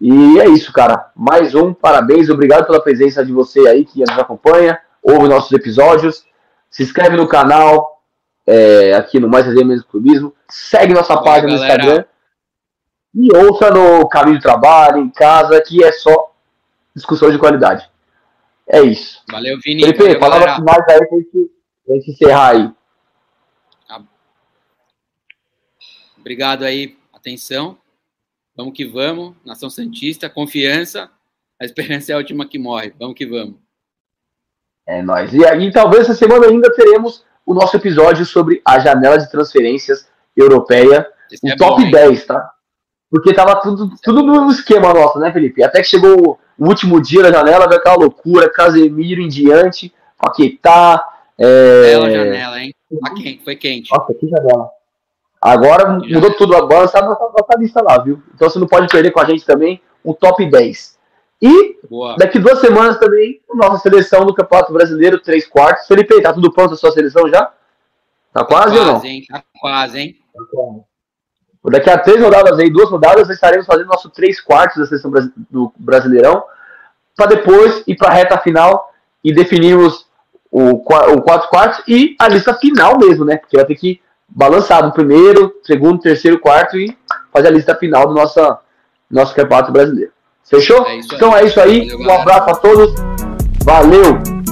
E 0.00 0.38
é 0.40 0.48
isso, 0.48 0.72
cara. 0.72 1.10
Mais 1.14 1.54
um, 1.54 1.72
parabéns, 1.72 2.28
obrigado 2.28 2.66
pela 2.66 2.82
presença 2.82 3.24
de 3.24 3.32
você 3.32 3.66
aí 3.68 3.84
que 3.84 4.00
nos 4.00 4.18
acompanha, 4.18 4.78
ouve 5.02 5.28
nossos 5.28 5.52
episódios, 5.52 6.24
se 6.70 6.82
inscreve 6.82 7.16
no 7.16 7.26
canal, 7.26 8.02
é, 8.46 8.94
aqui 8.94 9.18
no 9.18 9.28
Mais 9.28 9.46
Resenha 9.46 9.64
Mesmo 9.64 9.86
Clubismo, 9.86 10.34
segue 10.48 10.92
nossa 10.92 11.14
Boa, 11.14 11.24
página 11.24 11.52
galera. 11.52 11.58
no 11.58 11.64
Instagram 11.64 12.04
e 13.14 13.34
ouça 13.34 13.70
no 13.70 14.06
caminho 14.08 14.36
de 14.36 14.42
trabalho, 14.42 14.98
em 14.98 15.08
casa, 15.08 15.60
que 15.62 15.82
é 15.82 15.90
só 15.92 16.32
discussão 16.94 17.30
de 17.30 17.38
qualidade. 17.38 17.88
É 18.68 18.82
isso. 18.82 19.22
Valeu, 19.30 19.58
Vini. 19.64 19.82
Felipe, 19.84 20.18
palavras 20.18 20.56
finais 20.56 20.84
aí 20.88 20.98
gente 21.10 21.55
Pra 21.86 21.94
gente 21.94 22.10
encerrar 22.10 22.50
aí. 22.50 22.70
Tá. 23.86 24.02
Obrigado 26.18 26.64
aí, 26.64 26.98
atenção. 27.14 27.78
Vamos 28.56 28.74
que 28.74 28.84
vamos. 28.84 29.34
Nação 29.44 29.70
Santista, 29.70 30.28
confiança. 30.28 31.08
A 31.60 31.64
esperança 31.64 32.12
é 32.12 32.14
a 32.14 32.18
última 32.18 32.46
que 32.46 32.58
morre. 32.58 32.92
Vamos 32.98 33.14
que 33.14 33.24
vamos. 33.24 33.54
É 34.86 35.00
nóis. 35.02 35.32
E 35.32 35.46
aí, 35.46 35.70
talvez 35.70 36.02
essa 36.02 36.14
semana 36.14 36.46
ainda 36.46 36.72
teremos 36.74 37.24
o 37.44 37.54
nosso 37.54 37.76
episódio 37.76 38.26
sobre 38.26 38.60
a 38.64 38.78
janela 38.78 39.18
de 39.18 39.30
transferências 39.30 40.08
europeia. 40.36 41.06
Esse 41.30 41.46
o 41.46 41.50
é 41.50 41.56
top 41.56 41.84
bom, 41.84 41.90
10, 41.90 42.26
tá? 42.26 42.52
Porque 43.10 43.32
tava 43.32 43.60
tudo, 43.60 43.94
tudo 44.02 44.22
no 44.22 44.50
esquema 44.50 44.92
nosso, 44.92 45.18
né, 45.18 45.32
Felipe? 45.32 45.62
Até 45.62 45.80
que 45.80 45.88
chegou 45.88 46.38
o 46.58 46.68
último 46.68 47.00
dia 47.00 47.22
da 47.22 47.32
janela 47.32 47.68
vai 47.68 47.78
aquela 47.78 47.96
loucura, 47.96 48.50
Casemiro 48.50 49.20
em 49.20 49.28
diante, 49.28 49.92
Paquetá. 50.18 51.15
É... 51.38 51.82
Bela 51.82 52.10
janela, 52.10 52.60
hein? 52.60 52.74
Tá 53.00 53.14
quente, 53.14 53.44
foi 53.44 53.56
quente. 53.56 53.90
Nossa, 53.92 54.14
que 54.14 54.28
janela. 54.28 54.70
Agora 55.40 56.00
que 56.00 56.12
mudou 56.12 56.30
janela. 56.30 56.34
tudo 56.38 56.56
a 56.56 56.66
banda, 56.66 56.88
sabe 56.88 57.08
nossa, 57.08 57.58
lista 57.58 57.82
lá, 57.82 57.98
viu? 57.98 58.22
Então 58.34 58.48
você 58.48 58.58
não 58.58 58.66
pode 58.66 58.88
perder 58.88 59.10
com 59.10 59.20
a 59.20 59.24
gente 59.24 59.44
também 59.44 59.80
um 60.04 60.12
top 60.12 60.48
10. 60.48 60.96
E 61.42 61.78
Boa. 61.88 62.16
daqui 62.16 62.38
duas 62.38 62.60
semanas 62.60 62.98
também, 62.98 63.40
nossa 63.54 63.78
seleção 63.78 64.24
do 64.24 64.34
Campeonato 64.34 64.72
Brasileiro, 64.72 65.20
três 65.20 65.46
quartos. 65.46 65.86
Felipe, 65.86 66.22
tá 66.22 66.32
tudo 66.32 66.52
pronto 66.52 66.74
a 66.74 66.76
sua 66.76 66.92
seleção 66.92 67.28
já? 67.28 67.52
Tá 68.32 68.44
quase, 68.44 68.44
tá 68.44 68.46
quase 68.46 68.78
ou 68.78 68.86
não? 68.86 69.04
Hein? 69.04 69.24
Tá 69.28 69.44
quase, 69.60 69.98
hein? 69.98 70.16
Daqui 71.64 71.90
a 71.90 71.98
três 71.98 72.22
rodadas 72.22 72.58
aí, 72.58 72.70
duas 72.70 72.88
rodadas, 72.88 73.28
estaremos 73.28 73.66
fazendo 73.66 73.88
nosso 73.88 74.08
três 74.10 74.40
quartos 74.40 74.78
da 74.78 74.86
seleção 74.86 75.10
do 75.50 75.72
Brasileirão, 75.76 76.44
para 77.16 77.26
depois 77.26 77.82
ir 77.86 77.96
para 77.96 78.08
a 78.08 78.14
reta 78.14 78.38
final 78.38 78.92
e 79.22 79.32
definirmos 79.32 80.05
o, 80.56 80.70
o 80.70 81.22
quatro 81.22 81.50
quartos 81.50 81.82
e 81.86 82.16
a 82.18 82.28
lista 82.28 82.54
final 82.54 82.98
mesmo, 82.98 83.26
né? 83.26 83.36
Porque 83.36 83.58
vai 83.58 83.66
ter 83.66 83.74
que 83.74 84.00
balançar 84.26 84.82
no 84.82 84.90
primeiro, 84.90 85.54
segundo, 85.62 86.00
terceiro, 86.00 86.40
quarto 86.40 86.78
e 86.78 86.96
fazer 87.30 87.48
a 87.48 87.50
lista 87.50 87.74
final 87.74 88.08
do 88.08 88.14
nosso, 88.14 88.40
nosso 89.10 89.34
campeonato 89.34 89.70
brasileiro. 89.70 90.12
Fechou? 90.48 90.86
É 90.86 90.96
então 90.96 91.36
é 91.36 91.44
isso 91.44 91.60
aí. 91.60 91.90
Valeu, 91.90 92.06
um 92.06 92.20
abraço 92.20 92.50
a 92.50 92.54
todos. 92.54 92.94
Valeu! 93.64 94.45